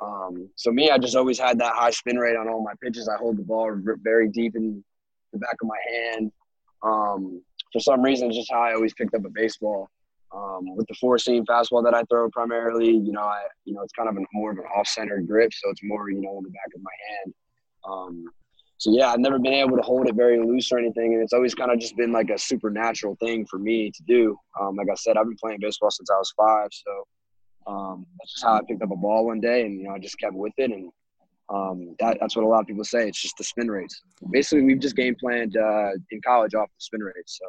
Um, 0.00 0.48
so 0.56 0.70
me, 0.70 0.90
I 0.90 0.98
just 0.98 1.16
always 1.16 1.38
had 1.38 1.58
that 1.58 1.74
high 1.74 1.90
spin 1.90 2.18
rate 2.18 2.36
on 2.36 2.48
all 2.48 2.62
my 2.62 2.74
pitches. 2.82 3.08
I 3.08 3.16
hold 3.16 3.36
the 3.36 3.42
ball 3.42 3.70
very 4.02 4.28
deep 4.28 4.54
in 4.54 4.84
the 5.32 5.38
back 5.38 5.56
of 5.60 5.68
my 5.68 5.78
hand. 5.92 6.32
Um, 6.82 7.42
for 7.72 7.80
some 7.80 8.02
reason, 8.02 8.28
it's 8.28 8.36
just 8.36 8.52
how 8.52 8.60
I 8.60 8.74
always 8.74 8.94
picked 8.94 9.14
up 9.14 9.24
a 9.24 9.30
baseball. 9.30 9.90
Um, 10.34 10.76
with 10.76 10.86
the 10.88 10.94
four 11.00 11.18
seam 11.18 11.46
fastball 11.46 11.82
that 11.84 11.94
I 11.94 12.02
throw 12.04 12.28
primarily, 12.30 12.90
you 12.90 13.12
know, 13.12 13.22
I 13.22 13.44
you 13.64 13.72
know 13.72 13.80
it's 13.80 13.94
kind 13.94 14.10
of 14.10 14.16
a, 14.16 14.20
more 14.34 14.50
of 14.50 14.58
an 14.58 14.64
off 14.76 14.86
center 14.86 15.18
grip, 15.20 15.52
so 15.54 15.70
it's 15.70 15.80
more 15.82 16.10
you 16.10 16.20
know 16.20 16.36
in 16.36 16.44
the 16.44 16.50
back 16.50 16.68
of 16.74 16.82
my 16.82 16.90
hand. 17.08 17.34
Um, 17.88 18.24
so 18.76 18.92
yeah, 18.92 19.10
I've 19.10 19.20
never 19.20 19.38
been 19.38 19.54
able 19.54 19.76
to 19.76 19.82
hold 19.82 20.06
it 20.06 20.14
very 20.14 20.38
loose 20.38 20.70
or 20.70 20.78
anything, 20.78 21.14
and 21.14 21.22
it's 21.22 21.32
always 21.32 21.54
kind 21.54 21.72
of 21.72 21.80
just 21.80 21.96
been 21.96 22.12
like 22.12 22.28
a 22.28 22.38
supernatural 22.38 23.16
thing 23.16 23.46
for 23.46 23.58
me 23.58 23.90
to 23.90 24.02
do. 24.06 24.36
Um, 24.60 24.76
like 24.76 24.88
I 24.92 24.94
said, 24.94 25.16
I've 25.16 25.26
been 25.26 25.36
playing 25.42 25.58
baseball 25.60 25.90
since 25.90 26.10
I 26.10 26.18
was 26.18 26.32
five, 26.36 26.68
so 26.72 27.04
um, 27.68 28.06
that's 28.18 28.32
just 28.32 28.44
how 28.44 28.54
I 28.54 28.60
picked 28.66 28.82
up 28.82 28.90
a 28.90 28.96
ball 28.96 29.26
one 29.26 29.40
day, 29.40 29.66
and 29.66 29.78
you 29.78 29.84
know 29.84 29.94
I 29.94 29.98
just 29.98 30.18
kept 30.18 30.34
with 30.34 30.54
it, 30.56 30.70
and 30.70 30.90
um, 31.50 31.94
that, 32.00 32.18
that's 32.20 32.34
what 32.34 32.44
a 32.44 32.48
lot 32.48 32.60
of 32.60 32.66
people 32.66 32.84
say. 32.84 33.08
It's 33.08 33.20
just 33.20 33.36
the 33.36 33.44
spin 33.44 33.70
rates. 33.70 34.02
Basically, 34.30 34.64
we've 34.64 34.80
just 34.80 34.96
game 34.96 35.14
planned 35.14 35.56
uh, 35.56 35.90
in 36.10 36.20
college 36.26 36.54
off 36.54 36.68
the 36.68 36.80
spin 36.80 37.00
rates. 37.00 37.38
So. 37.38 37.46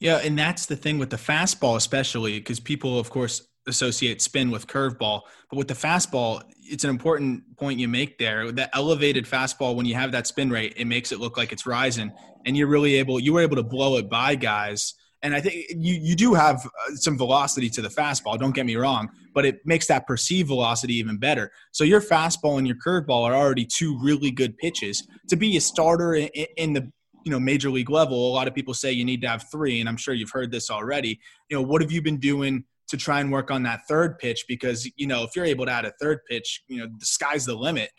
Yeah, 0.00 0.16
and 0.16 0.38
that's 0.38 0.66
the 0.66 0.76
thing 0.76 0.98
with 0.98 1.10
the 1.10 1.16
fastball, 1.16 1.76
especially 1.76 2.38
because 2.38 2.60
people, 2.60 2.98
of 2.98 3.10
course, 3.10 3.46
associate 3.66 4.20
spin 4.20 4.50
with 4.50 4.66
curveball. 4.66 5.20
But 5.48 5.56
with 5.56 5.68
the 5.68 5.74
fastball, 5.74 6.42
it's 6.58 6.84
an 6.84 6.90
important 6.90 7.56
point 7.56 7.78
you 7.78 7.88
make 7.88 8.18
there. 8.18 8.50
That 8.52 8.70
elevated 8.74 9.26
fastball, 9.26 9.76
when 9.76 9.86
you 9.86 9.94
have 9.94 10.12
that 10.12 10.26
spin 10.26 10.50
rate, 10.50 10.74
it 10.76 10.86
makes 10.86 11.12
it 11.12 11.20
look 11.20 11.36
like 11.36 11.52
it's 11.52 11.66
rising, 11.66 12.12
and 12.44 12.56
you're 12.56 12.68
really 12.68 12.94
able. 12.96 13.20
You 13.20 13.34
were 13.34 13.42
able 13.42 13.56
to 13.56 13.62
blow 13.62 13.96
it 13.98 14.10
by 14.10 14.34
guys, 14.34 14.94
and 15.22 15.34
I 15.34 15.40
think 15.40 15.66
you 15.70 15.94
you 15.94 16.16
do 16.16 16.34
have 16.34 16.66
uh, 16.66 16.94
some 16.94 17.16
velocity 17.16 17.70
to 17.70 17.82
the 17.82 17.88
fastball. 17.88 18.38
Don't 18.38 18.54
get 18.54 18.66
me 18.66 18.76
wrong, 18.76 19.08
but 19.34 19.44
it 19.44 19.60
makes 19.64 19.86
that 19.86 20.06
perceived 20.06 20.48
velocity 20.48 20.94
even 20.94 21.16
better. 21.16 21.52
So 21.70 21.84
your 21.84 22.00
fastball 22.00 22.58
and 22.58 22.66
your 22.66 22.76
curveball 22.76 23.22
are 23.22 23.34
already 23.34 23.64
two 23.64 23.98
really 24.00 24.30
good 24.30 24.56
pitches 24.58 25.06
to 25.28 25.36
be 25.36 25.56
a 25.56 25.60
starter 25.60 26.14
in, 26.14 26.28
in 26.56 26.72
the 26.72 26.90
you 27.24 27.30
know 27.30 27.38
major 27.38 27.70
league 27.70 27.90
level. 27.90 28.30
A 28.30 28.34
lot 28.34 28.48
of 28.48 28.54
people 28.54 28.74
say 28.74 28.92
you 28.92 29.04
need 29.04 29.22
to 29.22 29.28
have 29.28 29.44
three, 29.50 29.80
and 29.80 29.88
I'm 29.88 29.96
sure 29.96 30.14
you've 30.14 30.32
heard 30.32 30.50
this 30.50 30.70
already. 30.70 31.20
You 31.48 31.56
know, 31.56 31.62
what 31.62 31.82
have 31.82 31.92
you 31.92 32.02
been 32.02 32.18
doing? 32.18 32.64
to 32.88 32.98
try 32.98 33.20
and 33.20 33.32
work 33.32 33.50
on 33.50 33.62
that 33.62 33.80
third 33.88 34.18
pitch 34.18 34.44
because 34.46 34.86
you 34.96 35.06
know 35.06 35.22
if 35.22 35.34
you're 35.34 35.46
able 35.46 35.64
to 35.64 35.72
add 35.72 35.86
a 35.86 35.92
third 35.92 36.18
pitch, 36.28 36.62
you 36.68 36.76
know 36.76 36.86
the 36.98 37.06
sky's 37.06 37.46
the 37.46 37.54
limit. 37.54 37.90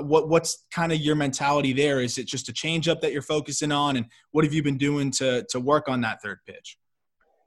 What 0.00 0.28
what's 0.28 0.64
kind 0.70 0.92
of 0.92 0.98
your 0.98 1.14
mentality 1.14 1.72
there? 1.72 2.00
Is 2.00 2.18
it 2.18 2.26
just 2.26 2.48
a 2.48 2.52
changeup 2.52 3.00
that 3.00 3.12
you're 3.12 3.22
focusing 3.22 3.72
on, 3.72 3.96
and 3.96 4.06
what 4.30 4.44
have 4.44 4.54
you 4.54 4.62
been 4.62 4.78
doing 4.78 5.10
to 5.12 5.44
to 5.50 5.60
work 5.60 5.88
on 5.88 6.00
that 6.02 6.22
third 6.22 6.38
pitch? 6.46 6.78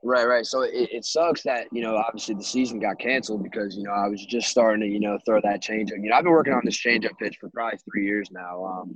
Right, 0.04 0.28
right. 0.28 0.46
So 0.46 0.62
it, 0.62 0.90
it 0.92 1.06
sucks 1.06 1.42
that 1.44 1.66
you 1.72 1.82
know 1.82 1.96
obviously 1.96 2.36
the 2.36 2.44
season 2.44 2.80
got 2.80 3.00
canceled 3.00 3.44
because 3.44 3.76
you 3.76 3.84
know 3.84 3.92
I 3.92 4.08
was 4.08 4.24
just 4.24 4.50
starting 4.50 4.82
to 4.82 4.88
you 4.88 5.00
know 5.00 5.18
throw 5.26 5.42
that 5.42 5.64
changeup. 5.64 5.98
You 5.98 6.10
know 6.10 6.16
I've 6.16 6.24
been 6.24 6.32
working 6.32 6.54
on 6.54 6.62
this 6.64 6.78
changeup 6.78 7.18
pitch 7.20 7.38
for 7.42 7.50
probably 7.50 7.80
three 7.90 8.06
years 8.06 8.30
now. 8.32 8.64
Um, 8.64 8.96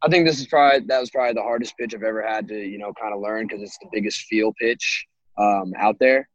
I 0.00 0.08
think 0.08 0.26
this 0.26 0.38
is 0.38 0.46
probably 0.46 0.86
that 0.86 1.00
was 1.00 1.10
probably 1.10 1.34
the 1.34 1.42
hardest 1.42 1.74
pitch 1.76 1.92
I've 1.92 2.04
ever 2.04 2.24
had 2.24 2.46
to 2.48 2.54
you 2.54 2.78
know 2.78 2.92
kind 3.00 3.12
of 3.12 3.20
learn 3.20 3.48
because 3.48 3.62
it's 3.62 3.78
the 3.78 3.88
biggest 3.92 4.26
feel 4.26 4.52
pitch 4.60 5.06
um, 5.38 5.72
out 5.76 5.96
there. 5.98 6.28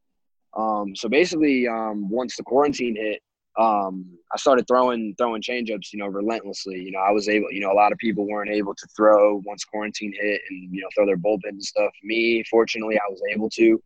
Um, 0.57 0.95
so 0.97 1.07
basically, 1.07 1.67
um, 1.67 2.09
once 2.09 2.35
the 2.35 2.43
quarantine 2.43 2.97
hit, 2.97 3.21
um, 3.57 4.17
I 4.31 4.37
started 4.37 4.67
throwing 4.67 5.13
throwing 5.17 5.41
changeups, 5.41 5.93
you 5.93 5.99
know, 5.99 6.07
relentlessly. 6.07 6.81
You 6.81 6.91
know, 6.91 6.99
I 6.99 7.11
was 7.11 7.29
able, 7.29 7.51
you 7.51 7.59
know, 7.59 7.71
a 7.71 7.73
lot 7.73 7.91
of 7.91 7.97
people 7.99 8.27
weren't 8.27 8.49
able 8.49 8.73
to 8.73 8.87
throw 8.95 9.41
once 9.45 9.63
quarantine 9.63 10.13
hit 10.19 10.41
and 10.49 10.73
you 10.73 10.81
know 10.81 10.87
throw 10.95 11.05
their 11.05 11.17
bullpen 11.17 11.49
and 11.49 11.63
stuff. 11.63 11.91
Me, 12.03 12.43
fortunately, 12.49 12.97
I 12.97 13.09
was 13.09 13.21
able 13.31 13.49
to. 13.51 13.81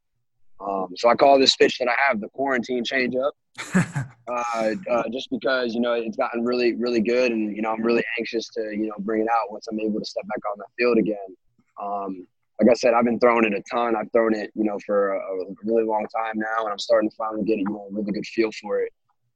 Um, 0.60 0.88
so 0.96 1.10
I 1.10 1.16
call 1.16 1.38
this 1.38 1.56
pitch 1.56 1.78
that 1.80 1.88
I 1.88 1.96
have 2.08 2.20
the 2.20 2.30
quarantine 2.30 2.84
changeup, 2.84 3.32
uh, 3.76 4.72
uh, 4.90 5.04
just 5.12 5.30
because 5.30 5.76
you 5.76 5.82
know 5.82 5.94
it's 5.94 6.18
gotten 6.18 6.46
really 6.46 6.74
really 6.76 7.02
good, 7.02 7.32
and 7.32 7.56
you 7.56 7.62
know 7.62 7.72
I'm 7.72 7.84
really 7.84 8.04
anxious 8.18 8.48
to 8.50 8.62
you 8.72 8.88
know 8.88 8.96
bring 9.00 9.22
it 9.22 9.28
out 9.30 9.52
once 9.52 9.68
I'm 9.70 9.80
able 9.80 10.00
to 10.00 10.06
step 10.06 10.24
back 10.28 10.40
on 10.52 10.58
the 10.58 10.66
field 10.78 10.98
again. 10.98 11.36
Um, 11.82 12.28
like 12.60 12.72
I 12.72 12.74
said, 12.74 12.94
I've 12.94 13.06
been 13.06 13.20
throwing 13.20 13.46
it 13.46 13.54
a 13.54 13.62
ton. 13.70 13.96
I've 13.96 14.12
thrown 14.12 14.34
it, 14.34 14.52
you 14.56 14.64
know, 14.64 14.80
for 14.86 15.14
a, 15.14 15.20
a 15.20 15.46
really 15.64 15.84
long 15.84 16.08
time 16.16 16.34
now, 16.36 16.64
and 16.64 16.72
I'm 16.72 16.80
starting 16.80 17.10
to 17.10 17.16
finally 17.16 17.44
get, 17.44 17.58
you 17.58 17.66
know, 17.66 17.88
a 17.92 17.94
really 17.94 18.12
good 18.12 18.26
feel 18.26 18.50
for 18.60 18.82
it. 18.82 18.92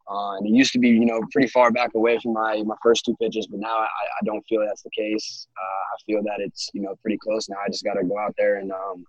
Uh, 0.09 0.37
and 0.37 0.47
it 0.47 0.51
used 0.51 0.73
to 0.73 0.79
be, 0.79 0.89
you 0.89 1.05
know, 1.05 1.21
pretty 1.31 1.47
far 1.47 1.71
back 1.71 1.91
away 1.95 2.19
from 2.21 2.33
my 2.33 2.61
my 2.65 2.75
first 2.83 3.05
two 3.05 3.15
pitches, 3.21 3.47
but 3.47 3.59
now 3.59 3.77
I, 3.77 3.85
I 3.85 4.25
don't 4.25 4.45
feel 4.47 4.65
that's 4.65 4.83
the 4.83 4.89
case. 4.95 5.47
Uh, 5.57 5.83
I 5.93 5.95
feel 6.05 6.23
that 6.23 6.39
it's, 6.39 6.69
you 6.73 6.81
know, 6.81 6.95
pretty 7.01 7.17
close 7.17 7.49
now. 7.49 7.57
I 7.65 7.69
just 7.69 7.83
got 7.83 7.93
to 7.93 8.03
go 8.03 8.17
out 8.17 8.35
there 8.37 8.57
and 8.57 8.71
um, 8.71 9.05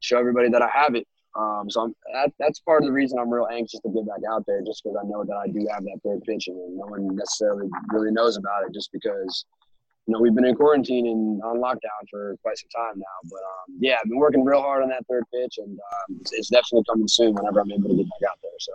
show 0.00 0.18
everybody 0.18 0.48
that 0.50 0.62
I 0.62 0.68
have 0.72 0.94
it. 0.94 1.06
Um, 1.36 1.66
so 1.68 1.82
I'm, 1.82 1.94
that, 2.14 2.32
that's 2.38 2.60
part 2.60 2.82
of 2.82 2.86
the 2.86 2.92
reason 2.92 3.18
I'm 3.18 3.30
real 3.30 3.48
anxious 3.52 3.80
to 3.80 3.90
get 3.90 4.06
back 4.06 4.20
out 4.30 4.44
there, 4.46 4.62
just 4.62 4.82
because 4.82 4.96
I 5.00 5.06
know 5.06 5.24
that 5.24 5.36
I 5.36 5.46
do 5.48 5.66
have 5.70 5.84
that 5.84 6.00
third 6.04 6.22
pitch, 6.22 6.48
and 6.48 6.56
no 6.76 6.86
one 6.86 7.14
necessarily 7.14 7.68
really 7.92 8.10
knows 8.10 8.36
about 8.36 8.64
it, 8.66 8.72
just 8.72 8.90
because 8.92 9.44
you 10.08 10.14
know, 10.14 10.20
we've 10.20 10.34
been 10.34 10.46
in 10.46 10.54
quarantine 10.54 11.06
and 11.06 11.42
on 11.42 11.58
lockdown 11.58 12.08
for 12.10 12.34
quite 12.42 12.56
some 12.56 12.70
time 12.74 12.98
now. 12.98 13.18
But 13.24 13.36
um, 13.36 13.76
yeah, 13.78 13.96
I've 14.02 14.08
been 14.08 14.16
working 14.16 14.42
real 14.42 14.62
hard 14.62 14.82
on 14.82 14.88
that 14.88 15.06
third 15.06 15.24
pitch, 15.32 15.58
and 15.58 15.78
um, 15.78 16.18
it's, 16.20 16.32
it's, 16.32 16.48
definitely 16.48 16.84
coming 16.88 17.06
soon 17.06 17.34
whenever 17.34 17.60
I'm 17.60 17.70
able 17.70 17.90
to 17.90 17.96
get 17.96 18.06
back 18.06 18.30
out 18.30 18.38
there. 18.42 18.50
So. 18.58 18.72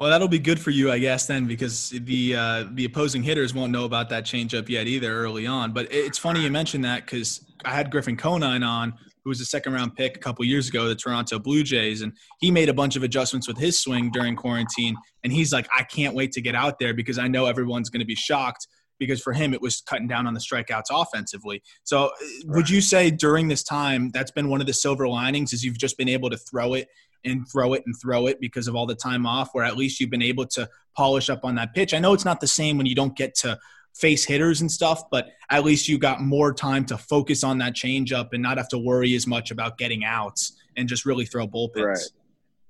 Well, 0.00 0.08
that'll 0.08 0.28
be 0.28 0.38
good 0.38 0.58
for 0.58 0.70
you, 0.70 0.90
I 0.90 0.98
guess, 0.98 1.26
then, 1.26 1.46
because 1.46 1.90
the 1.90 2.34
uh, 2.34 2.64
the 2.72 2.86
opposing 2.86 3.22
hitters 3.22 3.52
won't 3.52 3.70
know 3.70 3.84
about 3.84 4.08
that 4.08 4.24
changeup 4.24 4.66
yet 4.70 4.86
either 4.86 5.12
early 5.12 5.46
on. 5.46 5.74
But 5.74 5.92
it's 5.92 6.16
funny 6.16 6.40
you 6.40 6.50
mentioned 6.50 6.86
that 6.86 7.04
because 7.04 7.44
I 7.66 7.74
had 7.74 7.90
Griffin 7.90 8.16
Conine 8.16 8.62
on, 8.62 8.94
who 9.22 9.28
was 9.28 9.42
a 9.42 9.44
second 9.44 9.74
round 9.74 9.94
pick 9.94 10.16
a 10.16 10.18
couple 10.18 10.42
years 10.46 10.70
ago, 10.70 10.88
the 10.88 10.94
Toronto 10.94 11.38
Blue 11.38 11.62
Jays, 11.62 12.00
and 12.00 12.14
he 12.40 12.50
made 12.50 12.70
a 12.70 12.72
bunch 12.72 12.96
of 12.96 13.02
adjustments 13.02 13.46
with 13.46 13.58
his 13.58 13.78
swing 13.78 14.10
during 14.10 14.36
quarantine. 14.36 14.96
And 15.22 15.34
he's 15.34 15.52
like, 15.52 15.68
I 15.76 15.82
can't 15.82 16.14
wait 16.14 16.32
to 16.32 16.40
get 16.40 16.54
out 16.54 16.78
there 16.78 16.94
because 16.94 17.18
I 17.18 17.28
know 17.28 17.44
everyone's 17.44 17.90
going 17.90 18.00
to 18.00 18.06
be 18.06 18.14
shocked 18.14 18.68
because 18.98 19.20
for 19.20 19.34
him 19.34 19.52
it 19.52 19.60
was 19.60 19.82
cutting 19.82 20.08
down 20.08 20.26
on 20.26 20.32
the 20.32 20.40
strikeouts 20.40 20.84
offensively. 20.90 21.62
So, 21.84 22.06
uh, 22.06 22.10
would 22.46 22.70
you 22.70 22.80
say 22.80 23.10
during 23.10 23.48
this 23.48 23.62
time 23.62 24.10
that's 24.12 24.30
been 24.30 24.48
one 24.48 24.62
of 24.62 24.66
the 24.66 24.72
silver 24.72 25.06
linings 25.06 25.52
is 25.52 25.62
you've 25.62 25.78
just 25.78 25.98
been 25.98 26.08
able 26.08 26.30
to 26.30 26.38
throw 26.38 26.72
it 26.72 26.88
and 27.24 27.46
throw 27.50 27.74
it 27.74 27.82
and 27.86 27.94
throw 28.00 28.26
it 28.26 28.40
because 28.40 28.68
of 28.68 28.74
all 28.74 28.86
the 28.86 28.94
time 28.94 29.26
off, 29.26 29.50
where 29.52 29.64
at 29.64 29.76
least 29.76 30.00
you've 30.00 30.10
been 30.10 30.22
able 30.22 30.46
to 30.46 30.68
polish 30.96 31.30
up 31.30 31.44
on 31.44 31.54
that 31.56 31.74
pitch. 31.74 31.94
I 31.94 31.98
know 31.98 32.12
it's 32.12 32.24
not 32.24 32.40
the 32.40 32.46
same 32.46 32.76
when 32.76 32.86
you 32.86 32.94
don't 32.94 33.16
get 33.16 33.34
to 33.36 33.58
face 33.94 34.24
hitters 34.24 34.60
and 34.60 34.70
stuff, 34.70 35.10
but 35.10 35.28
at 35.50 35.64
least 35.64 35.88
you 35.88 35.98
got 35.98 36.20
more 36.20 36.52
time 36.54 36.84
to 36.86 36.96
focus 36.96 37.44
on 37.44 37.58
that 37.58 37.74
changeup 37.74 38.28
and 38.32 38.42
not 38.42 38.56
have 38.56 38.68
to 38.68 38.78
worry 38.78 39.14
as 39.14 39.26
much 39.26 39.50
about 39.50 39.78
getting 39.78 40.04
outs 40.04 40.56
and 40.76 40.88
just 40.88 41.04
really 41.04 41.24
throw 41.24 41.46
bullpens. 41.46 41.84
Right. 41.84 41.98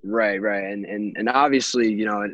Right, 0.03 0.41
right, 0.41 0.65
and 0.65 0.87
and 0.87 1.15
and 1.19 1.29
obviously, 1.29 1.93
you 1.93 2.07
know, 2.07 2.27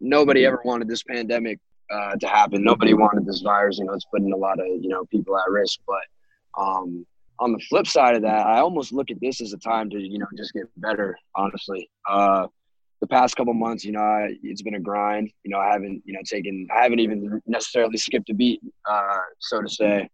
nobody 0.00 0.44
ever 0.46 0.60
wanted 0.64 0.88
this 0.88 1.04
pandemic 1.04 1.60
uh, 1.88 2.16
to 2.16 2.26
happen. 2.26 2.64
Nobody 2.64 2.92
wanted 2.92 3.24
this 3.24 3.40
virus. 3.40 3.78
You 3.78 3.84
know, 3.84 3.92
it's 3.92 4.04
putting 4.06 4.32
a 4.32 4.36
lot 4.36 4.58
of 4.58 4.66
you 4.66 4.88
know 4.88 5.04
people 5.04 5.38
at 5.38 5.48
risk. 5.48 5.78
But 5.86 6.60
um, 6.60 7.06
on 7.38 7.52
the 7.52 7.58
flip 7.68 7.86
side 7.86 8.16
of 8.16 8.22
that, 8.22 8.46
I 8.46 8.60
almost 8.60 8.92
look 8.92 9.10
at 9.10 9.20
this 9.20 9.40
as 9.40 9.52
a 9.52 9.58
time 9.58 9.90
to 9.90 9.98
you 9.98 10.18
know 10.18 10.26
just 10.36 10.52
get 10.52 10.64
better. 10.76 11.16
Honestly, 11.34 11.88
uh, 12.08 12.46
the 13.00 13.06
past 13.06 13.36
couple 13.36 13.54
months, 13.54 13.84
you 13.84 13.92
know, 13.92 14.00
I, 14.00 14.34
it's 14.42 14.62
been 14.62 14.76
a 14.76 14.80
grind. 14.80 15.30
You 15.44 15.50
know, 15.50 15.58
I 15.58 15.72
haven't 15.72 16.02
you 16.04 16.14
know 16.14 16.20
taken, 16.24 16.68
I 16.74 16.82
haven't 16.82 17.00
even 17.00 17.42
necessarily 17.46 17.96
skipped 17.98 18.30
a 18.30 18.34
beat, 18.34 18.60
uh, 18.88 19.18
so 19.40 19.60
to 19.60 19.68
say. 19.68 20.08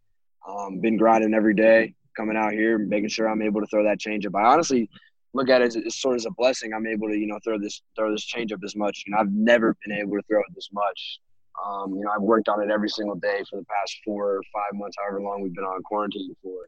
Um, 0.49 0.81
been 0.81 0.97
grinding 0.97 1.35
every 1.35 1.55
day, 1.55 1.95
coming 2.17 2.37
out 2.37 2.53
here, 2.53 2.79
making 2.79 3.11
sure 3.11 3.29
I'm 3.29 3.43
able 3.43 3.61
to 3.61 3.67
throw 3.67 3.85
that 3.85 4.01
changeup. 4.01 4.35
I 4.35 4.53
honestly 4.53 4.89
look 5.35 5.49
at 5.49 5.61
it 5.63 5.67
as, 5.67 5.77
as 5.77 5.97
sort 6.01 6.19
of 6.19 6.27
a 6.27 6.31
blessing. 6.31 6.73
I'm 6.73 6.87
able 6.87 7.09
to, 7.09 7.17
you 7.17 7.27
know, 7.27 7.39
throw 7.45 7.59
this 7.59 7.83
throw 7.97 8.11
this 8.11 8.27
changeup 8.33 8.65
as 8.65 8.75
much. 8.75 9.05
You 9.07 9.13
know, 9.13 9.19
I've 9.21 9.33
never 9.33 9.77
been 9.85 9.97
able 9.97 10.17
to 10.17 10.23
throw 10.29 10.41
it 10.41 10.47
this 10.55 10.71
much. 10.73 11.21
Um, 11.65 11.95
you 11.95 12.03
know, 12.03 12.11
I've 12.11 12.23
worked 12.23 12.49
on 12.49 12.63
it 12.63 12.71
every 12.71 12.89
single 12.89 13.17
day 13.17 13.43
for 13.51 13.61
the 13.61 13.67
past 13.67 13.97
four 14.05 14.37
or 14.37 14.41
five 14.53 14.79
months, 14.79 14.97
however 14.99 15.21
long 15.21 15.43
we've 15.43 15.55
been 15.55 15.65
on 15.65 15.83
quarantine 15.83 16.35
for. 16.43 16.67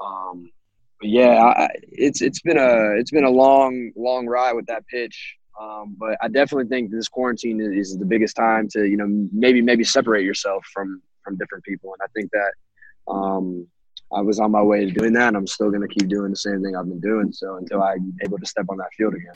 Um, 0.00 0.50
but 1.00 1.08
yeah, 1.08 1.42
I, 1.42 1.68
it's 1.82 2.20
it's 2.20 2.40
been 2.40 2.58
a 2.58 2.98
it's 2.98 3.10
been 3.10 3.24
a 3.24 3.30
long 3.30 3.92
long 3.96 4.26
ride 4.26 4.52
with 4.52 4.66
that 4.66 4.86
pitch. 4.86 5.36
Um, 5.60 5.96
but 5.98 6.16
I 6.22 6.28
definitely 6.28 6.68
think 6.68 6.90
this 6.90 7.08
quarantine 7.08 7.60
is 7.60 7.98
the 7.98 8.06
biggest 8.06 8.36
time 8.36 8.68
to 8.72 8.84
you 8.86 8.96
know 8.96 9.06
maybe 9.32 9.62
maybe 9.62 9.84
separate 9.84 10.24
yourself 10.24 10.64
from 10.72 11.02
from 11.22 11.36
different 11.36 11.64
people, 11.64 11.92
and 11.92 12.02
I 12.02 12.08
think 12.14 12.30
that 12.32 13.12
um, 13.12 13.66
I 14.12 14.20
was 14.20 14.40
on 14.40 14.50
my 14.50 14.62
way 14.62 14.84
to 14.84 14.90
doing 14.90 15.12
that, 15.14 15.28
and 15.28 15.36
I'm 15.36 15.46
still 15.46 15.70
going 15.70 15.86
to 15.86 15.88
keep 15.88 16.08
doing 16.08 16.30
the 16.30 16.36
same 16.36 16.62
thing 16.62 16.76
I've 16.76 16.88
been 16.88 17.00
doing. 17.00 17.32
So 17.32 17.56
until 17.56 17.82
I'm 17.82 18.14
able 18.22 18.38
to 18.38 18.46
step 18.46 18.66
on 18.68 18.78
that 18.78 18.92
field 18.96 19.14
again. 19.14 19.34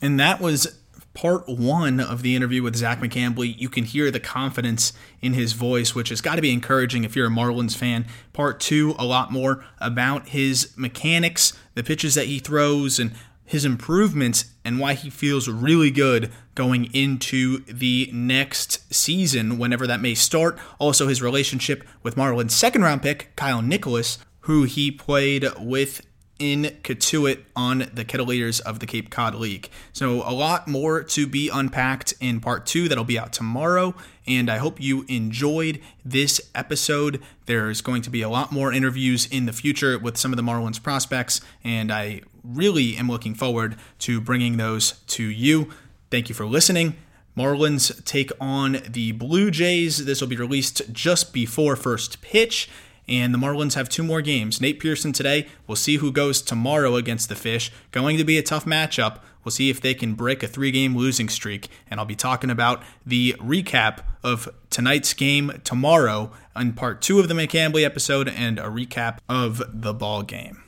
And 0.00 0.18
that 0.20 0.40
was 0.40 0.78
part 1.14 1.48
one 1.48 2.00
of 2.00 2.22
the 2.22 2.34
interview 2.34 2.62
with 2.62 2.76
Zach 2.76 3.00
McCambley, 3.00 3.58
you 3.58 3.68
can 3.68 3.84
hear 3.84 4.10
the 4.10 4.20
confidence 4.20 4.92
in 5.20 5.34
his 5.34 5.52
voice, 5.52 5.94
which 5.94 6.08
has 6.08 6.20
got 6.20 6.36
to 6.36 6.42
be 6.42 6.52
encouraging 6.52 7.04
if 7.04 7.14
you're 7.14 7.26
a 7.26 7.30
Marlins 7.30 7.76
fan. 7.76 8.06
Part 8.32 8.60
two, 8.60 8.94
a 8.98 9.04
lot 9.04 9.30
more 9.32 9.64
about 9.78 10.28
his 10.28 10.72
mechanics, 10.76 11.52
the 11.74 11.84
pitches 11.84 12.14
that 12.14 12.26
he 12.26 12.38
throws, 12.38 12.98
and 12.98 13.12
his 13.44 13.64
improvements, 13.64 14.46
and 14.64 14.78
why 14.78 14.94
he 14.94 15.10
feels 15.10 15.48
really 15.48 15.90
good 15.90 16.30
going 16.54 16.86
into 16.94 17.58
the 17.64 18.08
next 18.12 18.92
season, 18.92 19.58
whenever 19.58 19.86
that 19.86 20.00
may 20.00 20.14
start. 20.14 20.58
Also, 20.78 21.08
his 21.08 21.20
relationship 21.20 21.84
with 22.02 22.16
Marlins 22.16 22.52
second 22.52 22.82
round 22.82 23.02
pick, 23.02 23.34
Kyle 23.36 23.60
Nicolas, 23.60 24.18
who 24.40 24.64
he 24.64 24.90
played 24.90 25.46
with 25.58 26.00
in 26.42 26.64
Cotuit 26.82 27.38
on 27.54 27.88
the 27.94 28.04
Kettleers 28.04 28.60
of 28.60 28.80
the 28.80 28.86
Cape 28.86 29.10
Cod 29.10 29.36
League. 29.36 29.70
So, 29.92 30.28
a 30.28 30.34
lot 30.34 30.66
more 30.66 31.04
to 31.04 31.26
be 31.28 31.48
unpacked 31.48 32.14
in 32.20 32.40
part 32.40 32.66
two 32.66 32.88
that'll 32.88 33.04
be 33.04 33.16
out 33.16 33.32
tomorrow. 33.32 33.94
And 34.26 34.50
I 34.50 34.58
hope 34.58 34.80
you 34.80 35.04
enjoyed 35.06 35.80
this 36.04 36.40
episode. 36.52 37.22
There's 37.46 37.80
going 37.80 38.02
to 38.02 38.10
be 38.10 38.22
a 38.22 38.28
lot 38.28 38.50
more 38.50 38.72
interviews 38.72 39.26
in 39.26 39.46
the 39.46 39.52
future 39.52 39.96
with 40.00 40.16
some 40.16 40.32
of 40.32 40.36
the 40.36 40.42
Marlins 40.42 40.82
prospects, 40.82 41.40
and 41.62 41.92
I 41.92 42.22
really 42.42 42.96
am 42.96 43.08
looking 43.08 43.34
forward 43.34 43.76
to 44.00 44.20
bringing 44.20 44.56
those 44.56 44.92
to 45.08 45.22
you. 45.22 45.70
Thank 46.10 46.28
you 46.28 46.34
for 46.34 46.46
listening. 46.46 46.96
Marlins 47.36 48.04
take 48.04 48.32
on 48.40 48.78
the 48.88 49.12
Blue 49.12 49.50
Jays. 49.52 50.04
This 50.04 50.20
will 50.20 50.28
be 50.28 50.36
released 50.36 50.92
just 50.92 51.32
before 51.32 51.76
first 51.76 52.20
pitch. 52.20 52.68
And 53.08 53.34
the 53.34 53.38
Marlins 53.38 53.74
have 53.74 53.88
two 53.88 54.02
more 54.02 54.22
games. 54.22 54.60
Nate 54.60 54.78
Pearson 54.78 55.12
today. 55.12 55.48
We'll 55.66 55.76
see 55.76 55.96
who 55.96 56.12
goes 56.12 56.40
tomorrow 56.40 56.96
against 56.96 57.28
the 57.28 57.34
Fish. 57.34 57.72
Going 57.90 58.16
to 58.16 58.24
be 58.24 58.38
a 58.38 58.42
tough 58.42 58.64
matchup. 58.64 59.18
We'll 59.44 59.52
see 59.52 59.70
if 59.70 59.80
they 59.80 59.94
can 59.94 60.14
break 60.14 60.42
a 60.42 60.48
three 60.48 60.70
game 60.70 60.96
losing 60.96 61.28
streak. 61.28 61.68
And 61.90 61.98
I'll 61.98 62.06
be 62.06 62.14
talking 62.14 62.50
about 62.50 62.82
the 63.04 63.34
recap 63.38 63.98
of 64.22 64.48
tonight's 64.70 65.14
game 65.14 65.60
tomorrow 65.64 66.30
in 66.54 66.74
part 66.74 67.02
two 67.02 67.18
of 67.18 67.28
the 67.28 67.34
McCambley 67.34 67.84
episode 67.84 68.28
and 68.28 68.58
a 68.58 68.64
recap 68.64 69.18
of 69.28 69.62
the 69.68 69.92
ball 69.92 70.22
game. 70.22 70.61